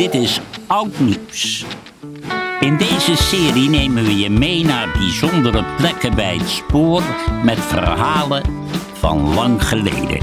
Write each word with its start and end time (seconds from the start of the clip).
Dit 0.00 0.14
is 0.14 0.40
Oud 0.66 0.98
Nieuws. 0.98 1.64
In 2.60 2.76
deze 2.76 3.16
serie 3.16 3.68
nemen 3.68 4.04
we 4.04 4.18
je 4.18 4.30
mee 4.30 4.64
naar 4.64 4.88
bijzondere 4.92 5.64
plekken 5.76 6.14
bij 6.14 6.36
het 6.36 6.48
spoor 6.48 7.02
met 7.44 7.58
verhalen 7.58 8.42
van 8.92 9.34
lang 9.34 9.68
geleden. 9.68 10.18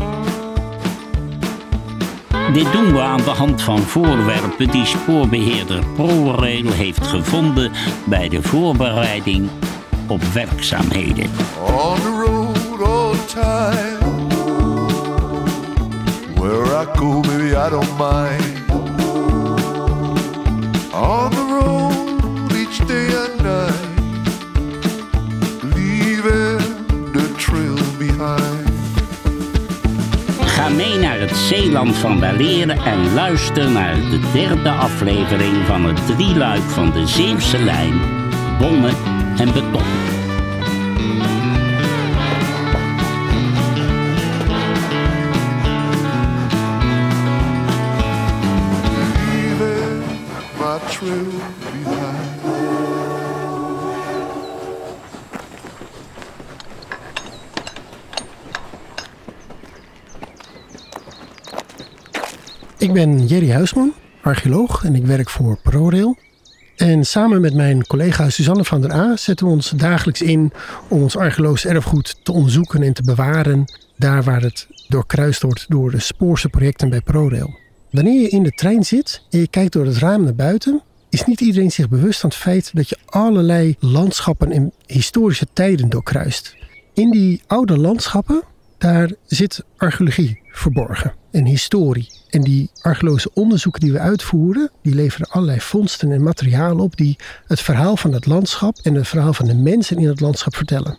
Dit 2.54 2.72
doen 2.72 2.94
we 2.94 3.02
aan 3.02 3.22
de 3.24 3.30
hand 3.30 3.62
van 3.62 3.80
voorwerpen 3.80 4.70
die 4.70 4.86
spoorbeheerder 4.86 5.84
ProRail 5.96 6.72
heeft 6.72 7.08
gevonden 7.08 7.72
bij 8.06 8.30
de 8.30 8.42
voorbereiding 8.42 9.50
op 10.08 10.24
werkzaamheden. 10.24 11.30
On 11.66 11.96
the 11.96 12.26
road 12.26 12.82
all 12.82 13.16
time. 13.26 13.98
Where 16.36 16.82
I 16.82 16.98
go, 16.98 17.22
baby, 17.22 17.56
I 17.56 17.70
don't 17.70 17.98
mind. 17.98 18.57
On 20.98 21.30
the 21.30 21.44
road 21.44 22.52
each 22.54 22.80
day 22.88 23.08
and 23.14 23.44
night. 23.44 23.88
The 27.14 27.36
trail 27.38 27.78
behind. 28.00 28.70
Ga 30.40 30.70
mee 30.70 30.98
naar 30.98 31.20
het 31.20 31.36
Zeeland 31.36 31.96
van 31.96 32.20
Weleer 32.20 32.70
en 32.70 33.14
luister 33.14 33.72
naar 33.72 33.96
de 33.96 34.20
derde 34.34 34.72
aflevering 34.72 35.66
van 35.66 35.86
het 35.86 36.06
drieluik 36.06 36.62
van 36.62 36.92
de 36.92 37.08
Zeeuwse 37.08 37.64
lijn, 37.64 38.02
Bonne 38.60 38.92
en 39.38 39.54
Beton. 39.54 40.17
Ik 50.98 51.04
ben 62.94 63.26
Jerry 63.26 63.52
Huisman, 63.52 63.94
archeoloog 64.22 64.84
en 64.84 64.96
ik 64.96 65.06
werk 65.06 65.30
voor 65.30 65.60
ProRail. 65.64 66.18
En 66.76 67.06
samen 67.06 67.42
met 67.42 67.54
mijn 67.54 67.88
collega 67.88 68.30
Suzanne 68.30 68.64
van 68.64 68.82
der 68.82 68.94
A 68.94 69.16
zetten 69.16 69.46
we 69.46 69.52
ons 69.52 69.70
dagelijks 69.70 70.22
in 70.22 70.52
om 70.90 71.02
ons 71.02 71.18
archeologisch 71.18 71.66
erfgoed 71.66 72.20
te 72.24 72.32
onderzoeken 72.32 72.84
en 72.84 72.94
te 72.94 73.04
bewaren 73.04 73.66
daar 73.96 74.24
waar 74.24 74.42
het 74.42 74.68
doorkruist 74.88 75.42
wordt 75.42 75.66
door 75.68 75.92
de 75.92 76.00
spoorse 76.00 76.50
projecten 76.50 76.90
bij 76.90 77.02
ProRail. 77.02 77.67
Wanneer 77.98 78.22
je 78.22 78.30
in 78.30 78.44
de 78.44 78.52
trein 78.52 78.84
zit 78.84 79.22
en 79.30 79.40
je 79.40 79.48
kijkt 79.48 79.74
door 79.74 79.86
het 79.86 79.98
raam 79.98 80.24
naar 80.24 80.36
buiten, 80.36 80.82
is 81.10 81.26
niet 81.26 81.42
iedereen 81.42 81.72
zich 81.72 81.90
bewust 81.90 82.20
van 82.20 82.30
het 82.30 82.38
feit 82.38 82.72
dat 82.74 82.90
je 82.90 82.98
allerlei 83.06 83.76
landschappen 83.80 84.52
en 84.52 84.72
historische 84.86 85.48
tijden 85.54 85.90
doorkruist. 85.90 86.56
In 86.94 87.12
die 87.12 87.42
oude 87.48 87.78
landschappen, 87.78 88.44
daar 88.78 89.12
zit 89.26 89.64
archeologie 89.78 90.40
verborgen 90.48 91.14
en 91.32 91.46
historie. 91.46 92.08
En 92.30 92.42
die 92.42 92.70
archeologische 92.82 93.32
onderzoeken 93.34 93.82
die 93.82 93.92
we 93.92 94.00
uitvoeren, 94.00 94.72
die 94.82 94.96
leveren 94.96 95.30
allerlei 95.30 95.60
vondsten 95.60 96.12
en 96.12 96.24
materialen 96.24 96.80
op 96.80 96.98
die 96.98 97.16
het 97.48 97.62
verhaal 97.62 97.98
van 97.98 98.14
het 98.14 98.26
landschap 98.26 98.78
en 98.84 98.94
het 98.94 99.08
verhaal 99.08 99.34
van 99.34 99.48
de 99.48 99.56
mensen 99.56 99.98
in 99.98 100.08
het 100.08 100.20
landschap 100.20 100.56
vertellen. 100.56 100.98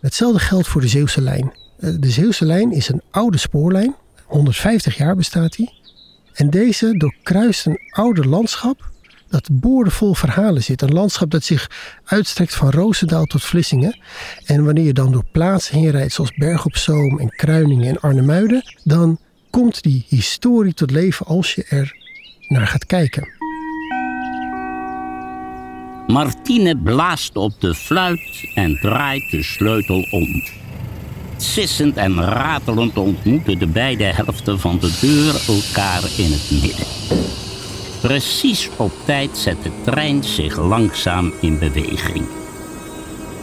Hetzelfde 0.00 0.38
geldt 0.38 0.68
voor 0.68 0.80
de 0.80 0.88
Zeeuwse 0.88 1.20
lijn. 1.20 1.52
Eh, 1.78 1.90
De 1.98 2.10
Zeeuwse 2.10 2.44
lijn 2.44 2.72
is 2.72 2.88
een 2.88 3.02
oude 3.10 3.38
spoorlijn, 3.38 3.94
150 4.24 4.96
jaar 4.96 5.16
bestaat 5.16 5.52
die. 5.52 5.80
En 6.34 6.50
deze 6.50 6.96
doorkruist 6.96 7.66
een 7.66 7.78
oude 7.90 8.28
landschap 8.28 8.90
dat 9.28 9.48
boordevol 9.52 10.14
verhalen 10.14 10.62
zit. 10.62 10.82
Een 10.82 10.92
landschap 10.92 11.30
dat 11.30 11.44
zich 11.44 11.70
uitstrekt 12.04 12.54
van 12.54 12.70
Roosendaal 12.70 13.24
tot 13.24 13.42
Vlissingen. 13.42 13.98
En 14.46 14.64
wanneer 14.64 14.84
je 14.84 14.92
dan 14.92 15.12
door 15.12 15.24
plaatsen 15.32 15.78
heen 15.78 15.90
rijdt 15.90 16.12
zoals 16.12 16.34
Berg 16.34 16.64
op 16.64 16.76
Zoom 16.76 17.18
en 17.18 17.28
Kruiningen 17.28 17.88
en 17.88 18.00
Arnhemuiden, 18.00 18.62
dan 18.84 19.18
komt 19.50 19.82
die 19.82 20.04
historie 20.08 20.74
tot 20.74 20.90
leven 20.90 21.26
als 21.26 21.54
je 21.54 21.64
er 21.64 21.96
naar 22.48 22.66
gaat 22.66 22.86
kijken. 22.86 23.28
Martine 26.06 26.76
blaast 26.76 27.36
op 27.36 27.60
de 27.60 27.74
fluit 27.74 28.50
en 28.54 28.78
draait 28.80 29.30
de 29.30 29.42
sleutel 29.42 30.06
om. 30.10 30.42
Sissend 31.42 31.96
en 31.96 32.24
ratelend 32.24 32.96
ontmoeten 32.96 33.58
de 33.58 33.66
beide 33.66 34.04
helften 34.04 34.60
van 34.60 34.78
de 34.78 34.98
deur 35.00 35.56
elkaar 35.56 36.02
in 36.16 36.32
het 36.32 36.50
midden. 36.62 36.86
Precies 38.00 38.68
op 38.76 38.92
tijd 39.04 39.38
zet 39.38 39.62
de 39.62 39.70
trein 39.84 40.24
zich 40.24 40.58
langzaam 40.58 41.32
in 41.40 41.58
beweging. 41.58 42.24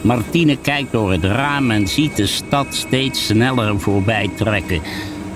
Martine 0.02 0.58
kijkt 0.58 0.92
door 0.92 1.12
het 1.12 1.24
raam 1.24 1.72
en 1.72 1.88
ziet 1.88 2.16
de 2.16 2.26
stad 2.26 2.76
steeds 2.76 3.26
sneller 3.26 3.80
voorbij 3.80 4.30
trekken. 4.36 4.82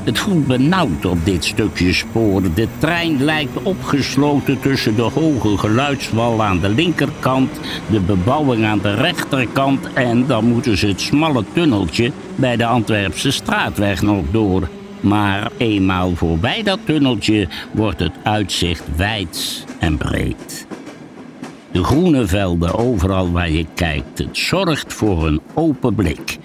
Het 0.04 0.20
voelt 0.20 0.48
benauwd 0.48 1.06
op 1.06 1.26
dit 1.26 1.46
stukje 1.46 1.94
spoor. 1.94 2.42
De 2.56 2.68
trein 2.78 3.24
lijkt 3.24 3.64
opgesloten 3.64 4.60
tussen 4.60 4.96
de 4.96 5.02
hoge 5.02 5.58
geluidswal 5.58 6.44
aan 6.44 6.60
de 6.60 6.70
linkerkant, 6.70 7.60
de 7.90 8.00
bebouwing 8.00 8.66
aan 8.66 8.80
de 8.80 8.94
rechterkant 8.94 9.94
en 9.94 10.28
dan 10.28 10.46
moeten 10.46 10.78
ze 10.78 10.88
het 10.88 11.02
smalle 11.02 11.44
tunneltje 11.54 12.12
bij 12.36 12.56
de 12.56 12.66
Antwerpse 12.66 13.32
straatweg 13.32 14.02
nog 14.02 14.24
door. 14.32 14.70
Maar 15.00 15.52
eenmaal 15.58 16.16
voorbij 16.16 16.64
dat 16.64 16.80
tunneltje 16.86 17.48
wordt 17.72 18.00
het 18.00 18.14
uitzicht 18.24 18.84
wijd 18.96 19.66
en 19.80 19.98
breed. 19.98 20.68
De 21.72 21.84
groene 21.84 22.28
velden 22.28 22.76
overal 22.76 23.32
waar 23.32 23.52
je 23.52 23.66
kijkt, 23.74 24.18
het 24.18 24.38
zorgt 24.38 24.94
voor 24.94 25.28
een 25.28 25.42
open 25.54 25.96
blik. 25.96 26.38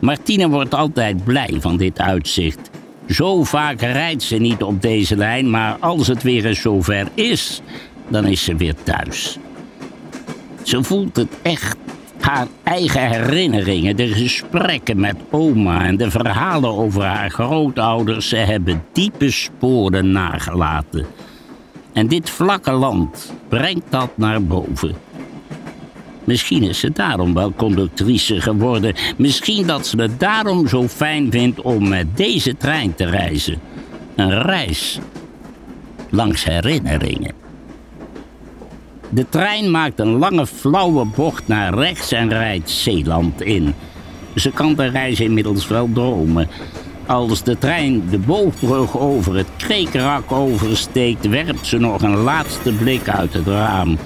Martine 0.00 0.48
wordt 0.48 0.74
altijd 0.74 1.24
blij 1.24 1.56
van 1.60 1.76
dit 1.76 2.00
uitzicht. 2.00 2.70
Zo 3.08 3.44
vaak 3.44 3.80
rijdt 3.80 4.22
ze 4.22 4.36
niet 4.36 4.62
op 4.62 4.82
deze 4.82 5.16
lijn, 5.16 5.50
maar 5.50 5.76
als 5.80 6.06
het 6.06 6.22
weer 6.22 6.46
eens 6.46 6.60
zover 6.60 7.08
is, 7.14 7.60
dan 8.08 8.26
is 8.26 8.44
ze 8.44 8.56
weer 8.56 8.74
thuis. 8.82 9.38
Ze 10.62 10.82
voelt 10.82 11.16
het 11.16 11.28
echt. 11.42 11.76
Haar 12.20 12.46
eigen 12.62 13.08
herinneringen, 13.08 13.96
de 13.96 14.08
gesprekken 14.08 15.00
met 15.00 15.16
oma 15.30 15.84
en 15.84 15.96
de 15.96 16.10
verhalen 16.10 16.70
over 16.70 17.02
haar 17.02 17.30
grootouders, 17.30 18.28
ze 18.28 18.36
hebben 18.36 18.84
diepe 18.92 19.30
sporen 19.30 20.10
nagelaten. 20.10 21.06
En 21.92 22.06
dit 22.06 22.30
vlakke 22.30 22.72
land 22.72 23.32
brengt 23.48 23.84
dat 23.90 24.10
naar 24.14 24.42
boven. 24.42 24.94
Misschien 26.28 26.62
is 26.62 26.78
ze 26.78 26.90
daarom 26.92 27.34
wel 27.34 27.52
conductrice 27.52 28.40
geworden. 28.40 28.94
Misschien 29.16 29.66
dat 29.66 29.86
ze 29.86 30.00
het 30.00 30.20
daarom 30.20 30.68
zo 30.68 30.88
fijn 30.88 31.30
vindt 31.30 31.60
om 31.60 31.88
met 31.88 32.16
deze 32.16 32.56
trein 32.56 32.94
te 32.94 33.04
reizen. 33.04 33.60
Een 34.16 34.42
reis 34.42 34.98
langs 36.10 36.44
herinneringen. 36.44 37.32
De 39.08 39.28
trein 39.28 39.70
maakt 39.70 40.00
een 40.00 40.18
lange 40.18 40.46
flauwe 40.46 41.04
bocht 41.04 41.48
naar 41.48 41.74
rechts 41.74 42.12
en 42.12 42.28
rijdt 42.28 42.70
Zeeland 42.70 43.40
in. 43.42 43.74
Ze 44.34 44.50
kan 44.50 44.74
de 44.74 44.86
reis 44.86 45.20
inmiddels 45.20 45.68
wel 45.68 45.88
dromen. 45.92 46.48
Als 47.06 47.42
de 47.42 47.58
trein 47.58 48.08
de 48.10 48.18
boogbrug 48.18 48.98
over 48.98 49.36
het 49.36 49.48
kreekrak 49.56 50.32
oversteekt, 50.32 51.28
werpt 51.28 51.66
ze 51.66 51.78
nog 51.78 52.02
een 52.02 52.16
laatste 52.16 52.72
blik 52.72 53.08
uit 53.08 53.32
het 53.32 53.46
raam. 53.46 53.98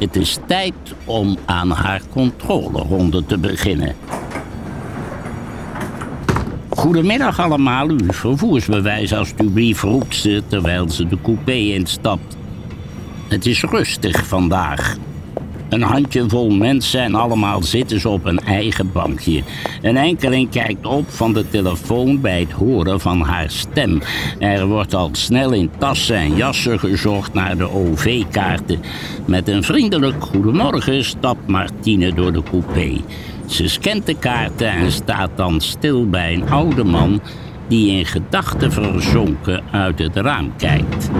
Het 0.00 0.16
is 0.16 0.38
tijd 0.46 0.74
om 1.04 1.36
aan 1.46 1.70
haar 1.70 2.02
controleronde 2.10 3.24
te 3.26 3.38
beginnen. 3.38 3.94
Goedemiddag 6.68 7.40
allemaal, 7.40 7.88
uw 7.88 8.12
vervoersbewijs 8.12 9.14
alstublieft, 9.14 9.82
roept 9.82 10.16
ze 10.16 10.42
terwijl 10.46 10.90
ze 10.90 11.06
de 11.06 11.18
coupé 11.22 11.52
instapt. 11.52 12.36
Het 13.28 13.46
is 13.46 13.62
rustig 13.62 14.26
vandaag. 14.26 14.96
Een 15.70 15.82
handjevol 15.82 16.50
mensen 16.50 17.00
en 17.00 17.14
allemaal 17.14 17.62
zitten 17.62 18.00
ze 18.00 18.08
op 18.08 18.24
een 18.24 18.38
eigen 18.38 18.92
bankje. 18.92 19.42
Een 19.82 19.96
enkeling 19.96 20.50
kijkt 20.50 20.86
op 20.86 21.10
van 21.10 21.32
de 21.32 21.48
telefoon 21.48 22.20
bij 22.20 22.40
het 22.40 22.52
horen 22.52 23.00
van 23.00 23.20
haar 23.20 23.50
stem. 23.50 24.02
Er 24.38 24.66
wordt 24.66 24.94
al 24.94 25.08
snel 25.12 25.52
in 25.52 25.70
tassen 25.78 26.16
en 26.16 26.36
jassen 26.36 26.78
gezocht 26.78 27.34
naar 27.34 27.56
de 27.56 27.70
OV-kaarten. 27.70 28.80
Met 29.24 29.48
een 29.48 29.62
vriendelijk 29.62 30.24
goedemorgen 30.24 31.04
stapt 31.04 31.46
Martine 31.46 32.14
door 32.14 32.32
de 32.32 32.42
coupé. 32.42 33.00
Ze 33.46 33.68
scant 33.68 34.06
de 34.06 34.16
kaarten 34.18 34.70
en 34.70 34.92
staat 34.92 35.30
dan 35.34 35.60
stil 35.60 36.08
bij 36.08 36.34
een 36.34 36.50
oude 36.50 36.84
man 36.84 37.20
die 37.68 37.98
in 37.98 38.06
gedachten 38.06 38.72
verzonken 38.72 39.62
uit 39.70 39.98
het 39.98 40.16
raam 40.16 40.52
kijkt. 40.56 41.10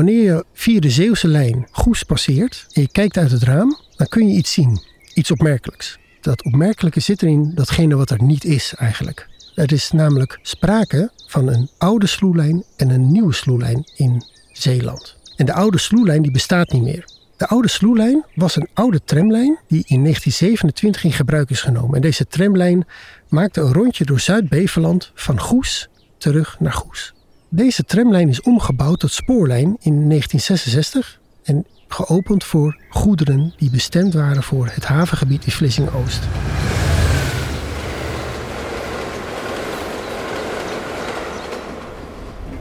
Wanneer 0.00 0.22
je 0.22 0.44
via 0.52 0.80
de 0.80 0.90
Zeeuwse 0.90 1.28
lijn 1.28 1.68
Goes 1.70 2.02
passeert 2.02 2.66
en 2.72 2.82
je 2.82 2.88
kijkt 2.88 3.16
uit 3.16 3.30
het 3.30 3.42
raam, 3.42 3.78
dan 3.96 4.06
kun 4.08 4.28
je 4.28 4.36
iets 4.36 4.52
zien. 4.52 4.80
iets 5.14 5.30
opmerkelijks. 5.30 5.98
Dat 6.20 6.44
opmerkelijke 6.44 7.00
zit 7.00 7.22
erin 7.22 7.52
datgene 7.54 7.96
wat 7.96 8.10
er 8.10 8.22
niet 8.22 8.44
is 8.44 8.74
eigenlijk. 8.76 9.28
Er 9.54 9.72
is 9.72 9.90
namelijk 9.90 10.38
sprake 10.42 11.10
van 11.26 11.48
een 11.48 11.70
oude 11.78 12.06
sloelijn 12.06 12.64
en 12.76 12.90
een 12.90 13.12
nieuwe 13.12 13.32
sloelijn 13.32 13.90
in 13.96 14.24
Zeeland. 14.52 15.16
En 15.36 15.46
de 15.46 15.52
oude 15.52 15.78
sloelijn 15.78 16.22
die 16.22 16.32
bestaat 16.32 16.72
niet 16.72 16.82
meer. 16.82 17.04
De 17.36 17.46
oude 17.46 17.68
sloelijn 17.68 18.24
was 18.34 18.56
een 18.56 18.68
oude 18.74 19.00
tramlijn 19.04 19.58
die 19.68 19.84
in 19.86 20.02
1927 20.02 21.04
in 21.04 21.12
gebruik 21.12 21.50
is 21.50 21.60
genomen. 21.60 21.94
En 21.94 22.00
deze 22.00 22.26
tramlijn 22.26 22.86
maakte 23.28 23.60
een 23.60 23.72
rondje 23.72 24.04
door 24.04 24.20
Zuid-Beveland 24.20 25.12
van 25.14 25.40
Goes 25.40 25.88
terug 26.18 26.60
naar 26.60 26.72
Goes. 26.72 27.14
Deze 27.52 27.84
tramlijn 27.84 28.28
is 28.28 28.40
omgebouwd 28.40 29.00
tot 29.00 29.12
spoorlijn 29.12 29.76
in 29.80 30.08
1966 30.08 31.20
en 31.42 31.66
geopend 31.88 32.44
voor 32.44 32.80
goederen 32.88 33.52
die 33.56 33.70
bestemd 33.70 34.14
waren 34.14 34.42
voor 34.42 34.66
het 34.66 34.84
havengebied 34.84 35.44
in 35.44 35.52
Vlissingen-Oost. 35.52 36.28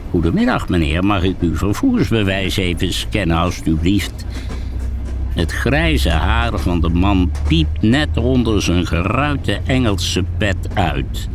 Goedemiddag, 0.09 0.69
meneer. 0.69 1.05
Mag 1.05 1.23
ik 1.23 1.35
uw 1.39 1.55
vervoersbewijs 1.55 2.57
even 2.57 2.93
scannen, 2.93 3.37
alstublieft? 3.37 4.25
Het 5.35 5.51
grijze 5.51 6.09
haar 6.09 6.59
van 6.59 6.81
de 6.81 6.89
man 6.89 7.31
piept 7.47 7.81
net 7.81 8.17
onder 8.17 8.61
zijn 8.61 8.87
geruite 8.87 9.59
Engelse 9.65 10.23
pet 10.37 10.57
uit. 10.73 11.29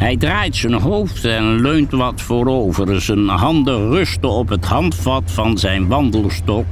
Hij 0.00 0.16
draait 0.16 0.56
zijn 0.56 0.72
hoofd 0.72 1.24
en 1.24 1.60
leunt 1.60 1.90
wat 1.90 2.20
voorover. 2.20 3.00
Zijn 3.00 3.28
handen 3.28 3.90
rusten 3.90 4.30
op 4.30 4.48
het 4.48 4.64
handvat 4.64 5.22
van 5.26 5.58
zijn 5.58 5.88
wandelstok 5.88 6.64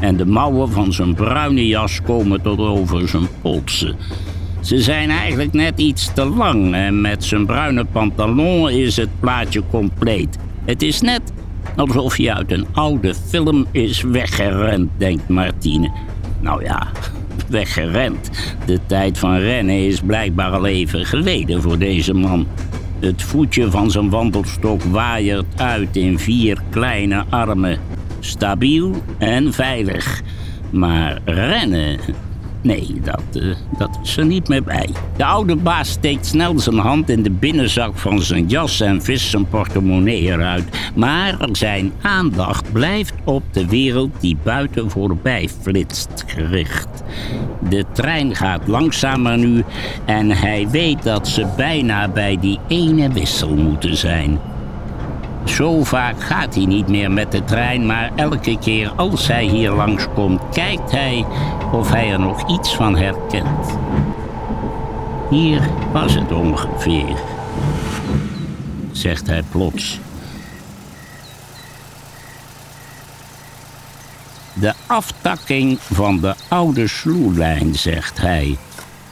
en 0.00 0.16
de 0.16 0.26
mouwen 0.26 0.70
van 0.70 0.92
zijn 0.92 1.14
bruine 1.14 1.66
jas 1.66 2.02
komen 2.02 2.42
tot 2.42 2.58
over 2.58 3.08
zijn 3.08 3.28
polsen. 3.40 3.96
Ze 4.60 4.82
zijn 4.82 5.10
eigenlijk 5.10 5.52
net 5.52 5.80
iets 5.80 6.12
te 6.14 6.24
lang 6.24 6.74
en 6.74 7.00
met 7.00 7.24
zijn 7.24 7.46
bruine 7.46 7.84
pantalon 7.84 8.70
is 8.70 8.96
het 8.96 9.20
plaatje 9.20 9.62
compleet. 9.70 10.38
Het 10.64 10.82
is 10.82 11.00
net 11.00 11.32
alsof 11.76 12.16
hij 12.16 12.32
uit 12.34 12.52
een 12.52 12.66
oude 12.72 13.14
film 13.14 13.66
is 13.70 14.02
weggerend, 14.02 14.90
denkt 14.96 15.28
Martine. 15.28 15.90
Nou 16.40 16.64
ja, 16.64 16.88
weggerend. 17.48 18.30
De 18.66 18.78
tijd 18.86 19.18
van 19.18 19.36
rennen 19.36 19.86
is 19.86 20.00
blijkbaar 20.00 20.50
al 20.50 20.66
even 20.66 21.06
geleden 21.06 21.62
voor 21.62 21.78
deze 21.78 22.14
man. 22.14 22.46
Het 23.02 23.22
voetje 23.22 23.70
van 23.70 23.90
zijn 23.90 24.10
wandelstok 24.10 24.82
waaiert 24.82 25.60
uit 25.60 25.96
in 25.96 26.18
vier 26.18 26.62
kleine 26.70 27.24
armen. 27.28 27.78
Stabiel 28.20 29.02
en 29.18 29.52
veilig. 29.52 30.22
Maar 30.70 31.20
rennen, 31.24 31.98
Nee, 32.62 33.00
dat, 33.04 33.22
uh, 33.32 33.54
dat 33.78 33.98
is 34.02 34.16
er 34.16 34.26
niet 34.26 34.48
meer 34.48 34.62
bij. 34.62 34.88
De 35.16 35.24
oude 35.24 35.56
baas 35.56 35.88
steekt 35.88 36.26
snel 36.26 36.58
zijn 36.58 36.78
hand 36.78 37.10
in 37.10 37.22
de 37.22 37.30
binnenzak 37.30 37.98
van 37.98 38.22
zijn 38.22 38.46
jas 38.46 38.80
en 38.80 39.02
vist 39.02 39.30
zijn 39.30 39.48
portemonnee 39.48 40.22
eruit. 40.22 40.64
Maar 40.94 41.48
zijn 41.52 41.92
aandacht 42.02 42.72
blijft 42.72 43.14
op 43.24 43.42
de 43.50 43.66
wereld 43.66 44.10
die 44.20 44.36
buiten 44.42 44.90
voorbij 44.90 45.48
flitst 45.60 46.24
gericht. 46.26 47.02
De 47.68 47.84
trein 47.92 48.34
gaat 48.34 48.66
langzamer 48.66 49.38
nu 49.38 49.64
en 50.04 50.30
hij 50.30 50.68
weet 50.70 51.02
dat 51.02 51.28
ze 51.28 51.46
bijna 51.56 52.08
bij 52.08 52.38
die 52.40 52.58
ene 52.68 53.12
wissel 53.12 53.54
moeten 53.54 53.96
zijn. 53.96 54.38
Zo 55.44 55.84
vaak 55.84 56.22
gaat 56.22 56.54
hij 56.54 56.64
niet 56.64 56.88
meer 56.88 57.10
met 57.10 57.32
de 57.32 57.44
trein, 57.44 57.86
maar 57.86 58.10
elke 58.16 58.58
keer 58.58 58.92
als 58.96 59.26
hij 59.26 59.44
hier 59.44 59.70
langskomt, 59.70 60.40
kijkt 60.52 60.90
hij 60.90 61.24
of 61.72 61.90
hij 61.90 62.10
er 62.10 62.20
nog 62.20 62.50
iets 62.50 62.74
van 62.74 62.96
herkent. 62.96 63.78
Hier 65.30 65.68
was 65.92 66.14
het 66.14 66.32
ongeveer, 66.32 67.16
zegt 68.90 69.26
hij 69.26 69.42
plots. 69.50 69.98
De 74.54 74.72
aftakking 74.86 75.78
van 75.80 76.20
de 76.20 76.34
oude 76.48 76.88
sloelijn, 76.88 77.74
zegt 77.74 78.20
hij. 78.20 78.56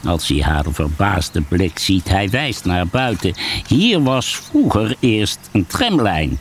Als 0.05 0.29
hij 0.29 0.43
haar 0.43 0.65
verbaasde 0.71 1.41
blik 1.41 1.79
ziet, 1.79 2.09
hij 2.09 2.29
wijst 2.29 2.65
naar 2.65 2.87
buiten. 2.87 3.35
Hier 3.67 4.03
was 4.03 4.37
vroeger 4.37 4.97
eerst 5.01 5.39
een 5.53 5.67
tramlijn. 5.67 6.39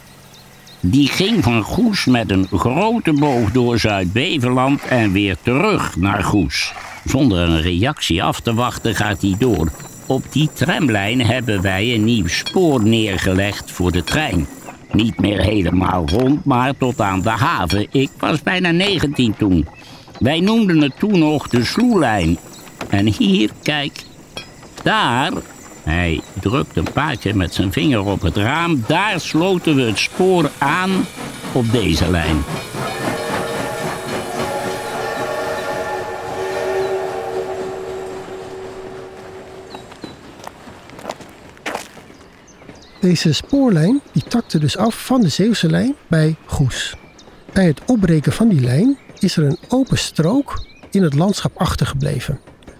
Die 0.82 1.08
ging 1.08 1.44
van 1.44 1.62
Goes 1.62 2.06
met 2.06 2.32
een 2.32 2.48
grote 2.48 3.14
boog 3.14 3.52
door 3.52 3.80
Zuid-Beveland 3.80 4.82
en 4.82 5.12
weer 5.12 5.38
terug 5.42 5.96
naar 5.98 6.24
Goes. 6.24 6.74
Zonder 7.06 7.40
een 7.40 7.62
reactie 7.62 8.24
af 8.24 8.40
te 8.40 8.54
wachten 8.54 8.96
gaat 8.96 9.22
hij 9.22 9.36
door. 9.40 9.72
Op 10.06 10.24
die 10.32 10.50
tramlijn 10.54 11.26
hebben 11.26 11.62
wij 11.62 11.94
een 11.94 12.04
nieuw 12.04 12.28
spoor 12.28 12.84
neergelegd 12.84 13.72
voor 13.72 13.92
de 13.92 14.04
trein. 14.04 14.48
Niet 14.92 15.20
meer 15.20 15.40
helemaal 15.40 16.06
rond, 16.10 16.46
maar 16.46 16.78
tot 16.78 17.02
aan 17.02 17.22
de 17.22 17.30
haven. 17.30 17.88
Ik 17.92 18.10
was 18.20 18.44
bijna 18.44 18.72
19 18.72 19.36
toen. 19.38 19.68
Wij 20.20 20.40
noemden 20.40 20.82
het 20.82 21.00
toen 21.00 21.20
nog 21.20 21.48
de 21.48 21.66
sloelijn 21.66 22.38
en 22.90 23.06
hier, 23.06 23.50
kijk, 23.62 24.04
daar, 24.84 25.32
hij 25.84 26.22
drukt 26.40 26.78
een 26.78 26.92
paar 26.94 27.18
keer 27.18 27.36
met 27.36 27.54
zijn 27.54 27.72
vinger 27.72 28.06
op 28.06 28.22
het 28.22 28.38
raam, 28.38 28.84
daar 28.88 29.20
sloten 29.20 29.76
we 29.76 29.82
het 29.82 29.98
spoor 29.98 30.52
aan 30.58 31.06
op 31.54 31.72
deze 31.72 32.12
lijn. 32.12 32.44
Deze 43.00 43.34
spoorlijn 43.34 44.02
die 44.12 44.24
takte 44.24 44.60
dus 44.60 44.78
af 44.78 45.06
van 45.06 45.22
de 45.22 45.30
Zeeuwse 45.30 45.70
lijn 45.70 45.96
bij 46.08 46.36
Goes. 46.46 46.96
Bij 47.54 47.66
het 47.66 47.82
opbreken 47.86 48.32
van 48.32 48.50
die 48.50 48.62
lijn 48.62 48.98
is 49.20 49.38
er 49.38 49.44
een 49.44 49.60
open 49.68 49.98
strook 49.98 50.66
in 50.92 51.04
het 51.04 51.14
landschap 51.14 51.58
achtergebleven 51.58 52.40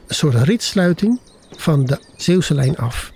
een 0.10 0.16
soort 0.16 0.36
ritsluiting 0.36 1.20
van 1.60 1.86
de 1.86 2.00
Zeeuwse 2.18 2.54
lijn 2.54 2.78
af. 2.78 3.12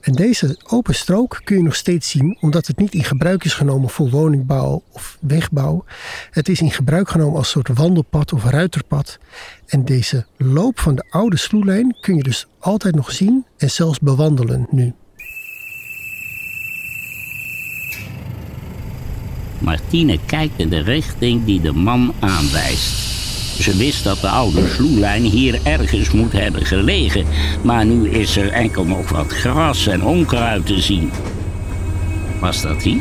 En 0.00 0.12
deze 0.12 0.58
open 0.66 0.94
strook 0.94 1.40
kun 1.44 1.56
je 1.56 1.62
nog 1.62 1.74
steeds 1.74 2.10
zien, 2.10 2.36
omdat 2.40 2.66
het 2.66 2.78
niet 2.78 2.94
in 2.94 3.04
gebruik 3.04 3.44
is 3.44 3.54
genomen 3.54 3.88
voor 3.88 4.10
woningbouw 4.10 4.82
of 4.92 5.18
wegbouw. 5.20 5.84
Het 6.30 6.48
is 6.48 6.60
in 6.60 6.70
gebruik 6.70 7.08
genomen 7.08 7.38
als 7.38 7.50
soort 7.50 7.68
wandelpad 7.68 8.32
of 8.32 8.44
ruiterpad. 8.44 9.18
En 9.66 9.84
deze 9.84 10.26
loop 10.36 10.80
van 10.80 10.94
de 10.94 11.04
oude 11.10 11.36
sloelijn 11.36 11.96
kun 12.00 12.16
je 12.16 12.22
dus 12.22 12.46
altijd 12.58 12.94
nog 12.94 13.12
zien 13.12 13.46
en 13.56 13.70
zelfs 13.70 13.98
bewandelen 13.98 14.66
nu. 14.70 14.94
Martine 19.58 20.18
kijkt 20.26 20.58
in 20.58 20.68
de 20.68 20.80
richting 20.80 21.44
die 21.44 21.60
de 21.60 21.72
man 21.72 22.14
aanwijst. 22.20 23.07
Ze 23.58 23.76
wist 23.76 24.04
dat 24.04 24.20
de 24.20 24.28
oude 24.28 24.68
sloelijn 24.68 25.22
hier 25.22 25.60
ergens 25.62 26.10
moet 26.10 26.32
hebben 26.32 26.66
gelegen, 26.66 27.24
maar 27.62 27.86
nu 27.86 28.10
is 28.10 28.36
er 28.36 28.48
enkel 28.48 28.84
nog 28.84 29.08
wat 29.08 29.32
gras 29.32 29.86
en 29.86 30.04
onkruid 30.04 30.66
te 30.66 30.80
zien. 30.80 31.10
Was 32.40 32.62
dat 32.62 32.82
hier? 32.82 33.00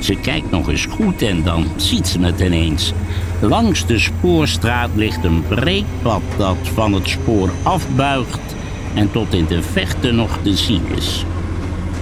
Ze 0.00 0.14
kijkt 0.14 0.50
nog 0.50 0.68
eens 0.68 0.86
goed 0.86 1.22
en 1.22 1.42
dan 1.42 1.66
ziet 1.76 2.06
ze 2.06 2.20
het 2.20 2.40
ineens. 2.40 2.92
Langs 3.40 3.86
de 3.86 3.98
spoorstraat 3.98 4.90
ligt 4.94 5.24
een 5.24 5.44
breed 5.48 5.84
pad 6.02 6.22
dat 6.36 6.56
van 6.74 6.92
het 6.92 7.08
spoor 7.08 7.50
afbuigt 7.62 8.54
en 8.94 9.10
tot 9.10 9.34
in 9.34 9.46
de 9.46 9.62
vechten 9.62 10.14
nog 10.14 10.38
te 10.42 10.56
zien 10.56 10.82
is. 10.96 11.24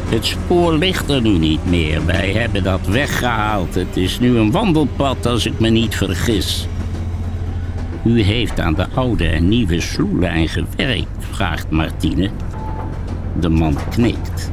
Het 0.09 0.25
spoor 0.25 0.79
ligt 0.79 1.11
er 1.11 1.23
nu 1.23 1.39
niet 1.39 1.65
meer. 1.65 2.07
Wij 2.07 2.33
hebben 2.33 2.63
dat 2.63 2.87
weggehaald. 2.87 3.75
Het 3.75 3.97
is 3.97 4.19
nu 4.19 4.39
een 4.39 4.51
wandelpad 4.51 5.27
als 5.27 5.47
ik 5.47 5.61
me 5.61 5.69
niet 5.69 5.95
vergis. 5.95 6.67
U 8.07 8.23
heeft 8.23 8.61
aan 8.61 8.75
de 8.75 8.87
oude 8.95 9.29
en 9.29 9.49
nieuwe 9.49 9.81
sloelijn 9.81 10.49
gewerkt, 10.49 11.07
vraagt 11.31 11.71
Martine. 11.71 12.31
De 13.41 13.49
man 13.49 13.77
knikt. 13.91 14.53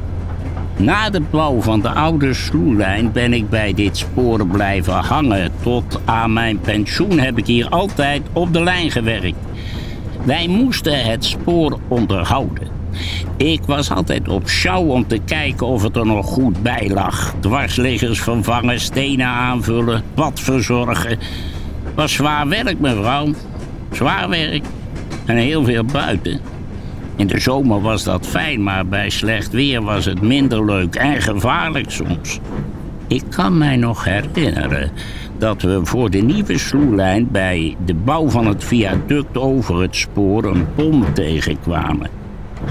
Na 0.78 1.10
de 1.10 1.22
bouw 1.22 1.62
van 1.62 1.82
de 1.82 1.90
oude 1.90 2.34
sloelijn 2.34 3.12
ben 3.12 3.34
ik 3.34 3.50
bij 3.50 3.74
dit 3.74 3.98
spoor 3.98 4.48
blijven 4.48 4.94
hangen. 4.94 5.52
Tot 5.62 6.00
aan 6.06 6.34
mijn 6.34 6.60
pensioen 6.60 7.20
heb 7.20 7.38
ik 7.38 7.46
hier 7.46 7.70
altijd 7.70 8.22
op 8.34 8.54
de 8.54 8.64
lijn 8.64 8.92
gewerkt. 8.92 9.38
Wij 10.26 10.48
moesten 10.48 11.06
het 11.06 11.26
spoor 11.26 11.80
onderhouden. 11.88 12.68
Ik 13.38 13.62
was 13.66 13.92
altijd 13.92 14.28
op 14.28 14.50
sjouw 14.50 14.84
om 14.84 15.08
te 15.08 15.20
kijken 15.26 15.68
of 15.68 15.84
het 15.84 15.96
er 15.96 16.06
nog 16.06 16.26
goed 16.26 16.64
bij 16.64 16.90
lag. 16.94 17.34
Dwarsliggers 17.40 18.22
vervangen, 18.22 18.80
stenen 18.80 19.28
aanvullen, 19.28 20.04
pad 20.14 20.40
verzorgen. 20.40 21.18
Was 21.96 22.14
zwaar 22.14 22.48
werk, 22.48 22.80
mevrouw. 22.80 23.28
Zwaar 23.92 24.30
werk. 24.30 24.64
En 25.26 25.36
heel 25.36 25.64
veel 25.64 25.84
buiten. 25.84 26.40
In 27.16 27.28
de 27.28 27.40
zomer 27.40 27.82
was 27.82 28.04
dat 28.04 28.28
fijn, 28.28 28.64
maar 28.64 28.88
bij 28.88 29.10
slecht 29.10 29.52
weer 29.52 29.82
was 29.82 30.06
het 30.06 30.22
minder 30.22 30.66
leuk 30.66 30.96
en 30.96 31.22
gevaarlijk 31.22 31.92
soms. 31.92 32.40
Ik 33.08 33.24
kan 33.30 33.58
mij 33.58 33.76
nog 33.76 34.04
herinneren 34.04 34.92
dat 35.38 35.62
we 35.62 35.80
voor 35.84 36.10
de 36.10 36.22
nieuwe 36.22 36.58
sloelijn 36.58 37.28
bij 37.32 37.76
de 37.86 37.94
bouw 37.94 38.30
van 38.30 38.48
het 38.48 38.64
viaduct 38.64 39.38
over 39.38 39.82
het 39.82 39.96
spoor 39.96 40.44
een 40.44 40.66
bom 40.76 41.14
tegenkwamen. 41.14 42.10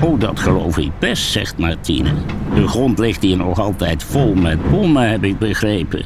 Oh, 0.00 0.20
dat 0.20 0.40
geloof 0.40 0.78
ik 0.78 0.90
best, 0.98 1.30
zegt 1.30 1.58
Martine. 1.58 2.10
De 2.54 2.68
grond 2.68 2.98
ligt 2.98 3.22
hier 3.22 3.36
nog 3.36 3.58
altijd 3.58 4.02
vol 4.02 4.34
met 4.34 4.70
bommen, 4.70 5.10
heb 5.10 5.24
ik 5.24 5.38
begrepen. 5.38 6.04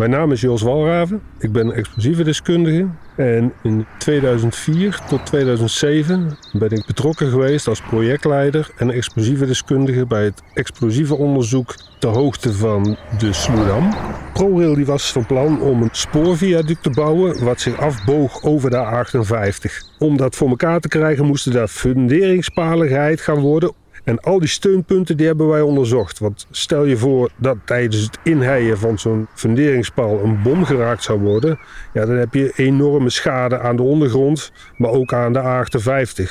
Mijn 0.00 0.12
naam 0.12 0.32
is 0.32 0.40
Jos 0.40 0.62
Walraven. 0.62 1.22
Ik 1.38 1.52
ben 1.52 1.72
explosieve 1.72 2.22
deskundige. 2.22 2.86
En 3.16 3.52
in 3.62 3.86
2004 3.98 5.00
tot 5.08 5.26
2007 5.26 6.36
ben 6.52 6.70
ik 6.70 6.86
betrokken 6.86 7.30
geweest 7.30 7.68
als 7.68 7.80
projectleider 7.80 8.70
en 8.76 8.90
explosieve 8.90 9.46
deskundige 9.46 10.06
bij 10.06 10.24
het 10.24 10.42
explosieve 10.54 11.14
onderzoek 11.14 11.74
ter 11.98 12.10
hoogte 12.10 12.52
van 12.52 12.96
de 13.18 13.32
Sloedam. 13.32 13.94
ProRail 14.32 14.74
die 14.74 14.86
was 14.86 15.12
van 15.12 15.26
plan 15.26 15.60
om 15.60 15.82
een 15.82 15.88
spoorviaduct 15.92 16.82
te 16.82 16.90
bouwen 16.90 17.44
wat 17.44 17.60
zich 17.60 17.80
afboog 17.80 18.42
over 18.42 18.70
de 18.70 19.06
A58. 19.06 19.98
Om 19.98 20.16
dat 20.16 20.36
voor 20.36 20.48
elkaar 20.48 20.80
te 20.80 20.88
krijgen 20.88 21.26
moesten 21.26 21.52
daar 21.52 21.68
funderingspalen 21.68 22.88
geheid 22.88 23.20
gaan 23.20 23.40
worden 23.40 23.72
en 24.10 24.20
al 24.20 24.38
die 24.38 24.48
steunpunten 24.48 25.16
die 25.16 25.26
hebben 25.26 25.48
wij 25.48 25.60
onderzocht. 25.60 26.18
Want 26.18 26.46
stel 26.50 26.84
je 26.84 26.96
voor 26.96 27.30
dat 27.36 27.56
tijdens 27.64 28.02
het 28.02 28.18
inheien 28.22 28.78
van 28.78 28.98
zo'n 28.98 29.26
funderingspaal 29.34 30.20
een 30.24 30.42
bom 30.42 30.64
geraakt 30.64 31.02
zou 31.02 31.20
worden. 31.20 31.58
Ja, 31.92 32.06
dan 32.06 32.16
heb 32.16 32.34
je 32.34 32.52
enorme 32.56 33.10
schade 33.10 33.58
aan 33.58 33.76
de 33.76 33.82
ondergrond, 33.82 34.52
maar 34.76 34.90
ook 34.90 35.12
aan 35.12 35.32
de 35.32 35.40
A58. 35.40 36.22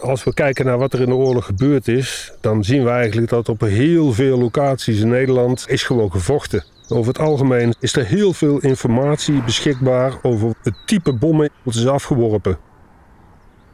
Als 0.00 0.24
we 0.24 0.34
kijken 0.34 0.64
naar 0.64 0.78
wat 0.78 0.92
er 0.92 1.00
in 1.00 1.08
de 1.08 1.14
oorlog 1.14 1.46
gebeurd 1.46 1.88
is, 1.88 2.32
dan 2.40 2.64
zien 2.64 2.84
we 2.84 2.90
eigenlijk 2.90 3.28
dat 3.28 3.48
op 3.48 3.60
heel 3.60 4.12
veel 4.12 4.38
locaties 4.38 5.00
in 5.00 5.08
Nederland 5.08 5.64
is 5.68 5.82
gewoon 5.82 6.10
gevochten. 6.10 6.64
Over 6.88 7.08
het 7.08 7.18
algemeen 7.18 7.74
is 7.80 7.96
er 7.96 8.04
heel 8.04 8.32
veel 8.32 8.58
informatie 8.58 9.42
beschikbaar 9.42 10.18
over 10.22 10.54
het 10.62 10.74
type 10.86 11.12
bommen 11.12 11.50
dat 11.62 11.74
is 11.74 11.86
afgeworpen. 11.86 12.58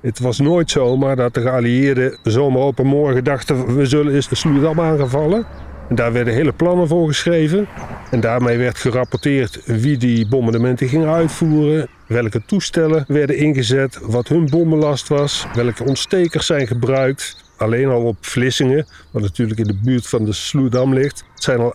Het 0.00 0.18
was 0.18 0.38
nooit 0.38 0.70
zomaar 0.70 1.16
dat 1.16 1.34
de 1.34 1.40
geallieerden 1.40 2.18
zomaar 2.22 2.62
op 2.62 2.78
een 2.78 2.86
morgen 2.86 3.24
dachten... 3.24 3.76
we 3.76 3.86
zullen 3.86 4.14
eens 4.14 4.28
de 4.28 4.34
Sloedam 4.34 4.80
aangevallen. 4.80 5.46
En 5.88 5.94
daar 5.94 6.12
werden 6.12 6.34
hele 6.34 6.52
plannen 6.52 6.88
voor 6.88 7.06
geschreven. 7.06 7.68
En 8.10 8.20
daarmee 8.20 8.58
werd 8.58 8.78
gerapporteerd 8.78 9.62
wie 9.64 9.96
die 9.96 10.28
bombardementen 10.28 10.88
gingen 10.88 11.08
uitvoeren... 11.08 11.88
welke 12.06 12.42
toestellen 12.46 13.04
werden 13.08 13.36
ingezet, 13.36 13.98
wat 14.02 14.28
hun 14.28 14.46
bommenlast 14.50 15.08
was... 15.08 15.46
welke 15.54 15.84
ontstekers 15.84 16.46
zijn 16.46 16.66
gebruikt. 16.66 17.44
Alleen 17.56 17.88
al 17.88 18.02
op 18.02 18.16
Vlissingen, 18.20 18.86
wat 19.10 19.22
natuurlijk 19.22 19.60
in 19.60 19.66
de 19.66 19.78
buurt 19.84 20.06
van 20.06 20.24
de 20.24 20.32
Sloedam 20.32 20.94
ligt... 20.94 21.24
zijn 21.34 21.58
al 21.58 21.74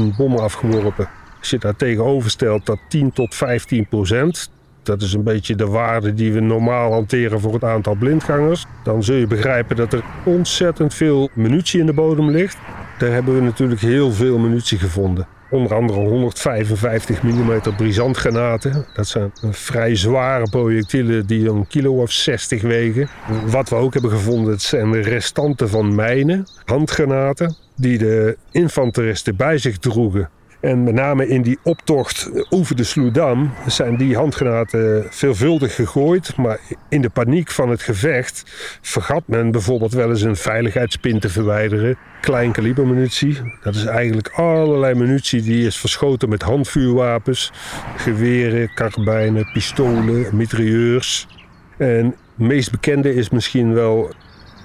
11.000 0.00 0.16
bommen 0.16 0.40
afgeworpen. 0.40 1.08
Als 1.38 1.50
je 1.50 1.58
daar 1.58 1.76
tegenover 1.76 2.30
stelt 2.30 2.66
dat 2.66 2.78
10 2.88 3.12
tot 3.12 3.34
15 3.34 3.86
procent, 3.88 4.50
dat 4.82 5.02
is 5.02 5.12
een 5.12 5.22
beetje 5.22 5.54
de 5.54 5.66
waarde 5.66 6.14
die 6.14 6.32
we 6.32 6.40
normaal 6.40 6.92
hanteren 6.92 7.40
voor 7.40 7.52
het 7.54 7.64
aantal 7.64 7.94
blindgangers. 7.94 8.66
Dan 8.84 9.02
zul 9.02 9.16
je 9.16 9.26
begrijpen 9.26 9.76
dat 9.76 9.92
er 9.92 10.04
ontzettend 10.24 10.94
veel 10.94 11.30
munitie 11.34 11.80
in 11.80 11.86
de 11.86 11.92
bodem 11.92 12.30
ligt. 12.30 12.56
Daar 12.98 13.12
hebben 13.12 13.34
we 13.34 13.40
natuurlijk 13.40 13.80
heel 13.80 14.12
veel 14.12 14.38
munitie 14.38 14.78
gevonden. 14.78 15.26
Onder 15.50 15.74
andere 15.74 15.98
155 16.00 17.22
mm 17.22 17.60
brisantgranaten. 17.76 18.86
Dat 18.94 19.06
zijn 19.06 19.30
vrij 19.50 19.96
zware 19.96 20.48
projectielen 20.50 21.26
die 21.26 21.48
een 21.48 21.66
kilo 21.66 21.92
of 21.92 22.12
60 22.12 22.62
wegen. 22.62 23.08
Wat 23.46 23.68
we 23.68 23.74
ook 23.74 23.92
hebben 23.92 24.10
gevonden, 24.10 24.60
zijn 24.60 24.90
de 24.90 25.00
restanten 25.00 25.68
van 25.68 25.94
mijnen, 25.94 26.46
handgranaten, 26.64 27.56
die 27.76 27.98
de 27.98 28.36
infanteristen 28.50 29.36
bij 29.36 29.58
zich 29.58 29.78
droegen 29.78 30.30
en 30.62 30.82
met 30.82 30.94
name 30.94 31.28
in 31.28 31.42
die 31.42 31.58
optocht 31.62 32.30
over 32.50 32.76
de 32.76 32.84
Sloedam 32.84 33.52
zijn 33.66 33.96
die 33.96 34.16
handgranaten 34.16 35.06
veelvuldig 35.10 35.74
gegooid. 35.74 36.36
Maar 36.36 36.58
in 36.88 37.02
de 37.02 37.10
paniek 37.10 37.50
van 37.50 37.68
het 37.68 37.82
gevecht 37.82 38.42
vergat 38.80 39.22
men 39.26 39.50
bijvoorbeeld 39.50 39.92
wel 39.92 40.10
eens 40.10 40.22
een 40.22 40.36
veiligheidspin 40.36 41.20
te 41.20 41.28
verwijderen. 41.28 41.96
Klein 42.20 42.52
munitie. 42.76 43.38
Dat 43.62 43.74
is 43.74 43.84
eigenlijk 43.84 44.28
allerlei 44.28 44.94
munitie 44.94 45.42
die 45.42 45.66
is 45.66 45.76
verschoten 45.76 46.28
met 46.28 46.42
handvuurwapens. 46.42 47.52
Geweren, 47.96 48.74
karbijnen, 48.74 49.52
pistolen, 49.52 50.26
mitrailleurs. 50.36 51.28
En 51.76 52.04
het 52.04 52.14
meest 52.46 52.70
bekende 52.70 53.14
is 53.14 53.30
misschien 53.30 53.74
wel 53.74 54.14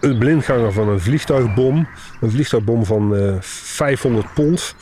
een 0.02 0.18
blindganger 0.18 0.74
van 0.74 0.90
een 0.90 1.00
vliegtuigbom. 1.00 1.88
Een 2.22 2.32
vliegtuigbom 2.32 2.86
van 2.86 3.14
uh, 3.14 3.28
eh, 3.28 3.42
500 3.42 4.34
pond. 4.34 4.76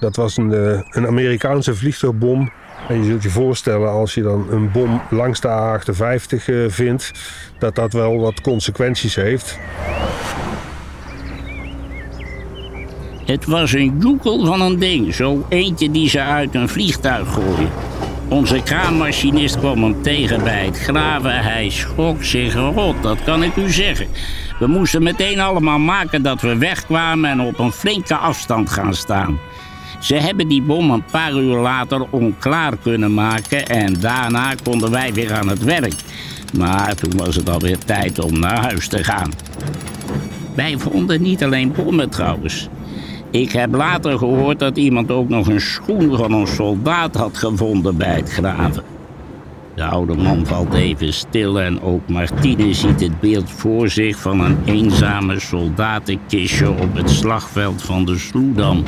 Dat 0.00 0.16
was 0.16 0.36
een, 0.36 0.52
eh, 0.52 0.80
een 0.90 1.06
Amerikaanse 1.06 1.74
vliegtuigbom. 1.74 2.50
En 2.88 2.98
je 2.98 3.04
zult 3.04 3.22
je 3.22 3.30
voorstellen 3.30 3.90
als 3.90 4.14
je 4.14 4.22
dan 4.22 4.46
een 4.50 4.70
bom 4.70 5.00
langs 5.10 5.40
de 5.40 5.48
A58 5.48 6.48
eh, 6.48 6.56
vindt, 6.68 7.12
dat 7.58 7.74
dat 7.74 7.92
wel 7.92 8.18
wat 8.18 8.40
consequenties 8.40 9.14
heeft. 9.14 9.58
Het 13.24 13.44
was 13.44 13.72
een 13.72 13.98
joekel 14.00 14.46
van 14.46 14.60
een 14.60 14.78
ding, 14.78 15.14
zo 15.14 15.46
eentje 15.48 15.90
die 15.90 16.08
ze 16.08 16.20
uit 16.20 16.54
een 16.54 16.68
vliegtuig 16.68 17.32
gooien. 17.32 17.70
Onze 18.28 18.62
kraammachinist 18.62 19.58
kwam 19.58 19.82
hem 19.82 20.02
tegen 20.02 20.44
bij 20.44 20.64
het 20.64 20.78
graven. 20.78 21.42
Hij 21.42 21.70
schrok 21.70 22.24
zich 22.24 22.54
rot, 22.54 23.02
dat 23.02 23.24
kan 23.24 23.42
ik 23.42 23.56
u 23.56 23.70
zeggen. 23.70 24.06
We 24.58 24.66
moesten 24.66 25.02
meteen 25.02 25.40
allemaal 25.40 25.78
maken 25.78 26.22
dat 26.22 26.40
we 26.40 26.56
wegkwamen 26.56 27.30
en 27.30 27.40
op 27.40 27.58
een 27.58 27.72
flinke 27.72 28.14
afstand 28.14 28.70
gaan 28.70 28.94
staan. 28.94 29.38
Ze 30.00 30.14
hebben 30.14 30.48
die 30.48 30.62
bom 30.62 30.90
een 30.90 31.04
paar 31.10 31.32
uur 31.32 31.56
later 31.56 32.06
onklaar 32.10 32.76
kunnen 32.82 33.14
maken 33.14 33.66
en 33.66 34.00
daarna 34.00 34.54
konden 34.62 34.90
wij 34.90 35.12
weer 35.12 35.32
aan 35.32 35.48
het 35.48 35.64
werk. 35.64 35.94
Maar 36.58 36.94
toen 36.94 37.16
was 37.16 37.36
het 37.36 37.48
alweer 37.48 37.78
tijd 37.78 38.18
om 38.18 38.38
naar 38.38 38.60
huis 38.60 38.88
te 38.88 39.04
gaan. 39.04 39.30
Wij 40.54 40.78
vonden 40.78 41.22
niet 41.22 41.44
alleen 41.44 41.72
bommen 41.72 42.10
trouwens. 42.10 42.68
Ik 43.30 43.52
heb 43.52 43.74
later 43.74 44.18
gehoord 44.18 44.58
dat 44.58 44.76
iemand 44.76 45.10
ook 45.10 45.28
nog 45.28 45.46
een 45.46 45.60
schoen 45.60 46.16
van 46.16 46.32
een 46.32 46.46
soldaat 46.46 47.14
had 47.16 47.38
gevonden 47.38 47.96
bij 47.96 48.14
het 48.14 48.32
graven. 48.32 48.82
De 49.74 49.84
oude 49.84 50.14
man 50.14 50.46
valt 50.46 50.74
even 50.74 51.12
stil 51.12 51.60
en 51.60 51.82
ook 51.82 52.08
Martine 52.08 52.74
ziet 52.74 53.00
het 53.00 53.20
beeld 53.20 53.50
voor 53.50 53.88
zich 53.88 54.18
van 54.18 54.40
een 54.40 54.58
eenzame 54.64 55.40
soldatenkistje 55.40 56.70
op 56.70 56.94
het 56.94 57.10
slagveld 57.10 57.82
van 57.82 58.04
de 58.04 58.18
Sloedam. 58.18 58.82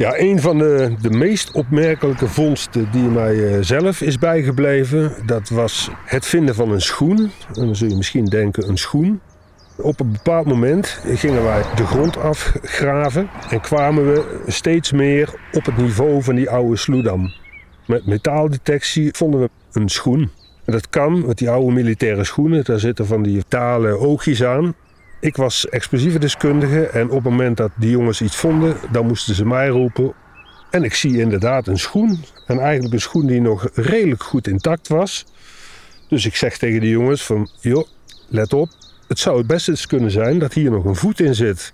Ja, 0.00 0.18
een 0.18 0.40
van 0.40 0.58
de, 0.58 0.94
de 1.00 1.10
meest 1.10 1.52
opmerkelijke 1.52 2.28
vondsten 2.28 2.90
die 2.92 3.02
mij 3.02 3.54
eh, 3.54 3.58
zelf 3.60 4.00
is 4.00 4.18
bijgebleven, 4.18 5.12
dat 5.26 5.48
was 5.48 5.90
het 6.04 6.26
vinden 6.26 6.54
van 6.54 6.70
een 6.70 6.80
schoen. 6.80 7.18
En 7.54 7.66
dan 7.66 7.76
zul 7.76 7.88
je 7.88 7.96
misschien 7.96 8.24
denken 8.24 8.68
een 8.68 8.78
schoen. 8.78 9.20
Op 9.76 10.00
een 10.00 10.12
bepaald 10.12 10.46
moment 10.46 11.00
gingen 11.04 11.42
wij 11.42 11.62
de 11.74 11.86
grond 11.86 12.16
afgraven 12.16 13.30
en 13.50 13.60
kwamen 13.60 14.12
we 14.12 14.40
steeds 14.46 14.92
meer 14.92 15.34
op 15.52 15.64
het 15.64 15.76
niveau 15.76 16.22
van 16.22 16.34
die 16.34 16.50
oude 16.50 16.76
sloedam. 16.76 17.32
Met 17.86 18.06
metaaldetectie 18.06 19.10
vonden 19.12 19.40
we 19.40 19.50
een 19.72 19.88
schoen. 19.88 20.30
En 20.64 20.72
dat 20.72 20.88
kan, 20.88 21.26
met 21.26 21.38
die 21.38 21.50
oude 21.50 21.72
militaire 21.72 22.24
schoenen, 22.24 22.64
daar 22.64 22.80
zitten 22.80 23.06
van 23.06 23.22
die 23.22 23.44
talen 23.48 24.00
oogjes 24.00 24.44
aan. 24.44 24.74
Ik 25.20 25.36
was 25.36 25.68
explosieve 25.68 26.18
deskundige 26.18 26.86
en 26.86 27.04
op 27.04 27.10
het 27.14 27.22
moment 27.24 27.56
dat 27.56 27.70
die 27.74 27.90
jongens 27.90 28.22
iets 28.22 28.36
vonden, 28.36 28.76
dan 28.92 29.06
moesten 29.06 29.34
ze 29.34 29.46
mij 29.46 29.68
roepen. 29.68 30.12
En 30.70 30.84
ik 30.84 30.94
zie 30.94 31.18
inderdaad 31.18 31.66
een 31.66 31.78
schoen. 31.78 32.18
En 32.46 32.58
eigenlijk 32.58 32.94
een 32.94 33.00
schoen 33.00 33.26
die 33.26 33.40
nog 33.40 33.68
redelijk 33.74 34.22
goed 34.22 34.46
intact 34.46 34.88
was. 34.88 35.26
Dus 36.08 36.26
ik 36.26 36.36
zeg 36.36 36.58
tegen 36.58 36.80
die 36.80 36.90
jongens 36.90 37.24
van, 37.24 37.48
joh, 37.60 37.86
let 38.28 38.52
op. 38.52 38.68
Het 39.08 39.18
zou 39.18 39.38
het 39.38 39.46
best 39.46 39.68
eens 39.68 39.86
kunnen 39.86 40.10
zijn 40.10 40.38
dat 40.38 40.52
hier 40.52 40.70
nog 40.70 40.84
een 40.84 40.96
voet 40.96 41.20
in 41.20 41.34
zit. 41.34 41.72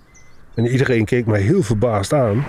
En 0.55 0.65
iedereen 0.65 1.05
keek 1.05 1.25
mij 1.25 1.41
heel 1.41 1.63
verbaasd 1.63 2.13
aan. 2.13 2.45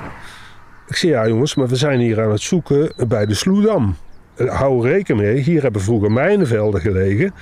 Ik 0.88 0.96
zei, 0.96 1.12
ja 1.12 1.28
jongens, 1.28 1.54
maar 1.54 1.68
we 1.68 1.76
zijn 1.76 2.00
hier 2.00 2.22
aan 2.22 2.30
het 2.30 2.42
zoeken 2.42 2.92
bij 3.08 3.26
de 3.26 3.34
Sloedam. 3.34 3.96
Hou 4.36 4.88
rekening 4.88 5.26
mee, 5.26 5.38
hier 5.38 5.62
hebben 5.62 5.82
vroeger 5.82 6.12
mijnenvelden 6.12 6.80
gelegen. 6.80 7.34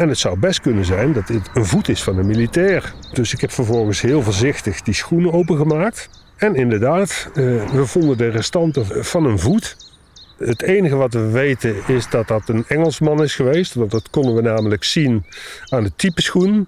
En 0.00 0.08
het 0.08 0.18
zou 0.18 0.38
best 0.38 0.60
kunnen 0.60 0.84
zijn 0.84 1.12
dat 1.12 1.26
dit 1.26 1.50
een 1.54 1.64
voet 1.64 1.88
is 1.88 2.02
van 2.02 2.18
een 2.18 2.26
militair. 2.26 2.94
Dus 3.12 3.32
ik 3.32 3.40
heb 3.40 3.50
vervolgens 3.50 4.00
heel 4.00 4.22
voorzichtig 4.22 4.82
die 4.82 4.94
schoenen 4.94 5.32
opengemaakt. 5.32 6.08
En 6.36 6.54
inderdaad, 6.54 7.30
eh, 7.34 7.44
we 7.70 7.86
vonden 7.86 8.18
de 8.18 8.28
restanten 8.28 9.04
van 9.04 9.24
een 9.24 9.38
voet. 9.38 9.76
Het 10.38 10.62
enige 10.62 10.96
wat 10.96 11.12
we 11.12 11.30
weten 11.30 11.74
is 11.86 12.08
dat 12.08 12.28
dat 12.28 12.48
een 12.48 12.64
Engelsman 12.68 13.22
is 13.22 13.34
geweest. 13.34 13.74
Want 13.74 13.90
dat 13.90 14.10
konden 14.10 14.34
we 14.34 14.42
namelijk 14.42 14.84
zien 14.84 15.24
aan 15.68 15.82
de 15.82 15.92
type 15.96 16.22
schoen. 16.22 16.66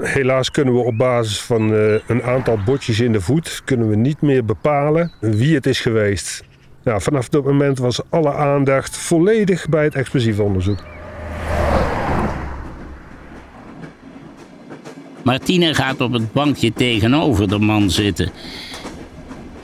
Helaas 0.00 0.50
kunnen 0.50 0.74
we 0.74 0.80
op 0.80 0.96
basis 0.96 1.40
van 1.40 1.74
eh, 1.74 1.94
een 2.06 2.22
aantal 2.22 2.58
botjes 2.64 3.00
in 3.00 3.12
de 3.12 3.20
voet... 3.20 3.62
kunnen 3.64 3.88
we 3.88 3.96
niet 3.96 4.20
meer 4.20 4.44
bepalen 4.44 5.12
wie 5.20 5.54
het 5.54 5.66
is 5.66 5.80
geweest. 5.80 6.44
Ja, 6.82 7.00
vanaf 7.00 7.28
dat 7.28 7.44
moment 7.44 7.78
was 7.78 8.00
alle 8.10 8.32
aandacht 8.32 8.96
volledig 8.96 9.68
bij 9.68 9.84
het 9.84 9.94
explosief 9.94 10.38
onderzoek. 10.38 10.78
Martine 15.24 15.74
gaat 15.74 16.00
op 16.00 16.12
het 16.12 16.32
bankje 16.32 16.72
tegenover 16.72 17.48
de 17.48 17.58
man 17.58 17.90
zitten. 17.90 18.30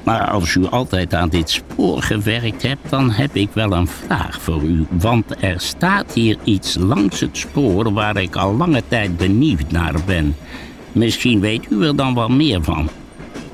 Maar 0.02 0.30
als 0.30 0.54
u 0.54 0.66
altijd 0.66 1.14
aan 1.14 1.28
dit 1.28 1.50
spoor 1.50 2.02
gewerkt 2.02 2.62
hebt, 2.62 2.90
dan 2.90 3.10
heb 3.10 3.34
ik 3.34 3.48
wel 3.52 3.72
een 3.72 3.86
vraag 3.86 4.40
voor 4.40 4.62
u. 4.62 4.86
Want 4.90 5.24
er 5.40 5.60
staat 5.60 6.14
hier 6.14 6.36
iets 6.44 6.76
langs 6.78 7.20
het 7.20 7.36
spoor 7.38 7.92
waar 7.92 8.16
ik 8.16 8.36
al 8.36 8.56
lange 8.56 8.82
tijd 8.88 9.16
benieuwd 9.16 9.70
naar 9.70 9.94
ben. 10.06 10.36
Misschien 10.92 11.40
weet 11.40 11.66
u 11.70 11.84
er 11.84 11.96
dan 11.96 12.14
wel 12.14 12.28
meer 12.28 12.62
van. 12.62 12.88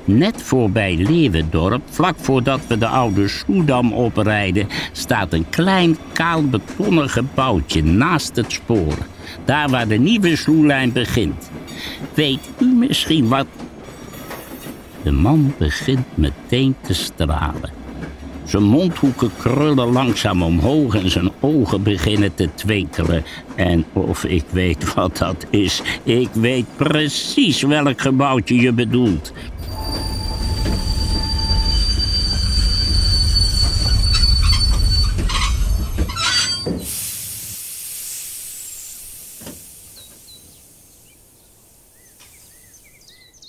Net 0.07 0.43
voorbij 0.43 0.97
Leeuwendorp, 0.97 1.83
vlak 1.91 2.17
voordat 2.19 2.61
we 2.67 2.79
de 2.79 2.87
oude 2.87 3.29
Soedam 3.29 3.93
oprijden, 3.93 4.69
staat 4.93 5.33
een 5.33 5.49
klein 5.51 5.97
kaal 6.13 6.45
betonnen 6.49 7.09
gebouwtje 7.09 7.83
naast 7.83 8.37
het 8.37 8.53
spoor. 8.53 8.97
Daar 9.45 9.69
waar 9.69 9.89
de 9.89 9.99
nieuwe 9.99 10.37
sloelijn 10.37 10.93
begint. 10.93 11.51
Weet 12.15 12.51
u 12.59 12.65
misschien 12.65 13.29
wat 13.29 13.47
de 15.03 15.13
man 15.13 15.55
begint 15.59 16.07
meteen 16.15 16.77
te 16.81 16.95
stralen. 16.95 17.71
Zijn 18.45 18.63
mondhoeken 18.63 19.31
krullen 19.39 19.93
langzaam 19.93 20.43
omhoog 20.43 20.95
en 20.95 21.11
zijn 21.11 21.31
ogen 21.41 21.83
beginnen 21.83 22.35
te 22.35 22.49
twinkelen. 22.55 23.25
En 23.55 23.85
of 23.93 24.25
ik 24.25 24.45
weet 24.51 24.95
wat 24.95 25.17
dat 25.17 25.47
is, 25.51 25.83
ik 26.03 26.29
weet 26.33 26.67
precies 26.77 27.63
welk 27.63 28.01
gebouwtje 28.01 28.61
je 28.61 28.73
bedoelt. 28.73 29.33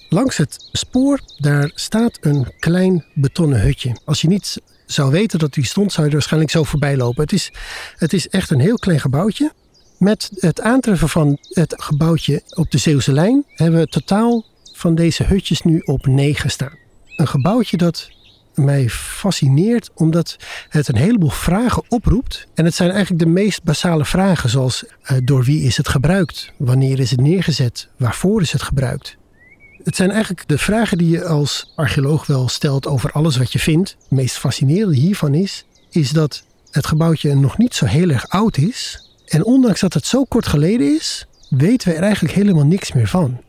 Langs 0.10 0.38
het 0.38 0.68
spoor, 0.72 1.20
daar 1.38 1.72
staat 1.74 2.18
een 2.22 2.48
klein 2.60 3.06
betonnen 3.14 3.62
hutje. 3.62 3.96
Als 4.06 4.22
je 4.22 4.28
niet 4.28 4.62
zou 4.86 5.12
weten 5.12 5.40
dat 5.40 5.54
die 5.54 5.66
stond, 5.66 5.92
zou 5.92 6.02
je 6.02 6.08
er 6.08 6.18
waarschijnlijk 6.18 6.52
zo 6.52 6.64
voorbij 6.64 6.98
lopen. 6.98 7.22
Het 7.22 7.34
is, 7.34 7.52
het 7.98 8.14
is 8.14 8.28
echt 8.28 8.50
een 8.50 8.60
heel 8.60 8.78
klein 8.78 9.00
gebouwtje. 9.00 9.52
Met 9.98 10.30
het 10.36 10.62
aantreffen 10.62 11.10
van 11.10 11.38
het 11.50 11.74
gebouwtje 11.78 12.42
op 12.50 12.72
de 12.72 12.78
Zeeuwse 12.78 13.12
lijn 13.12 13.46
hebben 13.56 13.80
we 13.80 13.88
totaal 13.88 14.46
van 14.74 14.96
deze 14.96 15.24
hutjes 15.24 15.62
nu 15.62 15.80
op 15.80 16.06
negen 16.06 16.50
staan. 16.50 16.78
Een 17.16 17.28
gebouwtje 17.28 17.78
dat 17.78 18.10
mij 18.54 18.90
fascineert 18.90 19.90
omdat 19.94 20.36
het 20.70 20.88
een 20.88 20.96
heleboel 20.96 21.30
vragen 21.30 21.84
oproept. 21.88 22.48
En 22.54 22.66
het 22.66 22.76
zijn 22.76 22.90
eigenlijk 22.92 23.24
de 23.24 23.30
meest 23.30 23.64
basale 23.64 24.06
vragen 24.06 24.50
zoals 24.50 24.84
uh, 24.84 25.18
door 25.24 25.44
wie 25.44 25.62
is 25.62 25.78
het 25.78 25.88
gebruikt? 25.88 26.52
Wanneer 26.58 27.00
is 27.00 27.12
het 27.12 27.22
neergezet? 27.22 27.88
Waarvoor 27.98 28.42
is 28.42 28.52
het 28.52 28.62
gebruikt? 28.62 29.18
Het 29.88 29.96
zijn 29.96 30.12
eigenlijk 30.12 30.48
de 30.48 30.58
vragen 30.58 30.98
die 30.98 31.10
je 31.10 31.26
als 31.26 31.74
archeoloog 31.76 32.26
wel 32.26 32.48
stelt 32.48 32.88
over 32.88 33.12
alles 33.12 33.38
wat 33.38 33.52
je 33.52 33.60
vindt. 33.60 33.90
Het 33.90 34.12
meest 34.12 34.38
fascinerende 34.38 34.96
hiervan 34.96 35.34
is, 35.34 35.66
is 35.90 36.10
dat 36.10 36.44
het 36.72 36.88
gebouwtje 36.88 37.36
nog 37.36 37.58
niet 37.58 37.74
zo 37.74 37.86
heel 37.86 38.10
erg 38.10 38.28
oud 38.30 38.58
is. 38.58 39.10
En 39.26 39.46
ondanks 39.46 39.80
dat 39.80 39.94
het 39.94 40.06
zo 40.06 40.24
kort 40.24 40.48
geleden 40.48 40.96
is, 40.96 41.28
weten 41.50 41.90
we 41.90 41.96
er 41.96 42.04
eigenlijk 42.04 42.34
helemaal 42.34 42.66
niks 42.66 42.94
meer 42.94 43.08
van. 43.08 43.42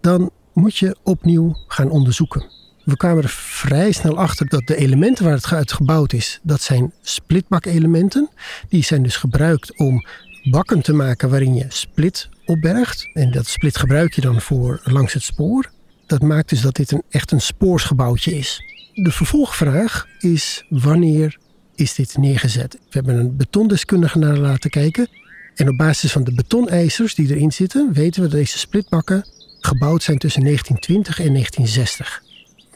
Dan 0.00 0.30
moet 0.52 0.76
je 0.76 0.96
opnieuw 1.02 1.56
gaan 1.68 1.90
onderzoeken. 1.90 2.44
We 2.84 2.96
kwamen 2.96 3.22
er 3.22 3.28
vrij 3.28 3.92
snel 3.92 4.18
achter 4.18 4.48
dat 4.48 4.66
de 4.66 4.76
elementen 4.76 5.24
waar 5.24 5.34
het 5.34 5.52
uit 5.52 5.72
gebouwd 5.72 6.12
is, 6.12 6.40
dat 6.42 6.62
zijn 6.62 6.92
splitbakelementen. 7.02 8.30
Die 8.68 8.84
zijn 8.84 9.02
dus 9.02 9.16
gebruikt 9.16 9.78
om 9.78 10.06
bakken 10.42 10.82
te 10.82 10.92
maken 10.92 11.30
waarin 11.30 11.54
je 11.54 11.66
split 11.68 12.28
opbergt. 12.50 13.10
En 13.12 13.30
dat 13.30 13.46
split 13.46 13.76
gebruik 13.76 14.14
je 14.14 14.20
dan 14.20 14.40
voor 14.40 14.80
langs 14.84 15.12
het 15.12 15.22
spoor. 15.22 15.70
Dat 16.06 16.22
maakt 16.22 16.48
dus 16.48 16.60
dat 16.60 16.74
dit 16.74 16.90
een, 16.90 17.02
echt 17.08 17.32
een 17.32 17.40
spoorsgebouwtje 17.40 18.38
is. 18.38 18.62
De 18.94 19.12
vervolgvraag 19.12 20.06
is 20.18 20.64
wanneer 20.68 21.38
is 21.74 21.94
dit 21.94 22.16
neergezet? 22.16 22.72
We 22.72 22.78
hebben 22.90 23.16
een 23.16 23.36
betondeskundige 23.36 24.18
naar 24.18 24.36
laten 24.36 24.70
kijken. 24.70 25.08
En 25.54 25.68
op 25.68 25.76
basis 25.76 26.12
van 26.12 26.24
de 26.24 26.34
betonijzers 26.34 27.14
die 27.14 27.30
erin 27.30 27.52
zitten, 27.52 27.92
weten 27.92 28.22
we 28.22 28.28
dat 28.28 28.38
deze 28.38 28.58
splitbakken 28.58 29.24
gebouwd 29.60 30.02
zijn 30.02 30.18
tussen 30.18 30.42
1920 30.42 31.18
en 31.18 31.32
1960. 31.32 32.22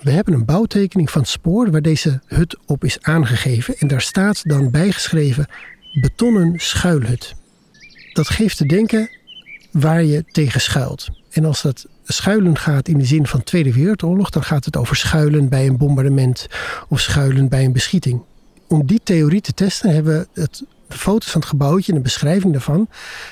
We 0.00 0.10
hebben 0.10 0.34
een 0.34 0.44
bouwtekening 0.44 1.10
van 1.10 1.20
het 1.20 1.30
spoor 1.30 1.70
waar 1.70 1.82
deze 1.82 2.20
hut 2.26 2.58
op 2.66 2.84
is 2.84 3.02
aangegeven. 3.02 3.76
En 3.78 3.88
daar 3.88 4.00
staat 4.00 4.48
dan 4.48 4.70
bijgeschreven 4.70 5.46
betonnen 6.00 6.52
schuilhut. 6.56 7.34
Dat 8.12 8.28
geeft 8.28 8.56
te 8.56 8.66
denken 8.66 9.10
waar 9.74 10.04
je 10.04 10.24
tegen 10.30 10.60
schuilt. 10.60 11.08
En 11.30 11.44
als 11.44 11.62
dat 11.62 11.86
schuilen 12.04 12.58
gaat 12.58 12.88
in 12.88 12.98
de 12.98 13.04
zin 13.04 13.26
van 13.26 13.42
Tweede 13.42 13.72
Wereldoorlog, 13.72 14.30
dan 14.30 14.42
gaat 14.42 14.64
het 14.64 14.76
over 14.76 14.96
schuilen 14.96 15.48
bij 15.48 15.66
een 15.66 15.76
bombardement 15.76 16.46
of 16.88 17.00
schuilen 17.00 17.48
bij 17.48 17.64
een 17.64 17.72
beschieting. 17.72 18.22
Om 18.68 18.86
die 18.86 19.00
theorie 19.02 19.40
te 19.40 19.52
testen 19.52 19.94
hebben 19.94 20.28
we 20.32 20.40
het, 20.40 20.64
de 20.88 20.96
foto's 20.96 21.30
van 21.30 21.40
het 21.40 21.50
gebouwtje 21.50 21.92
en 21.92 21.98
de 21.98 22.04
beschrijving 22.04 22.52
daarvan 22.52 22.88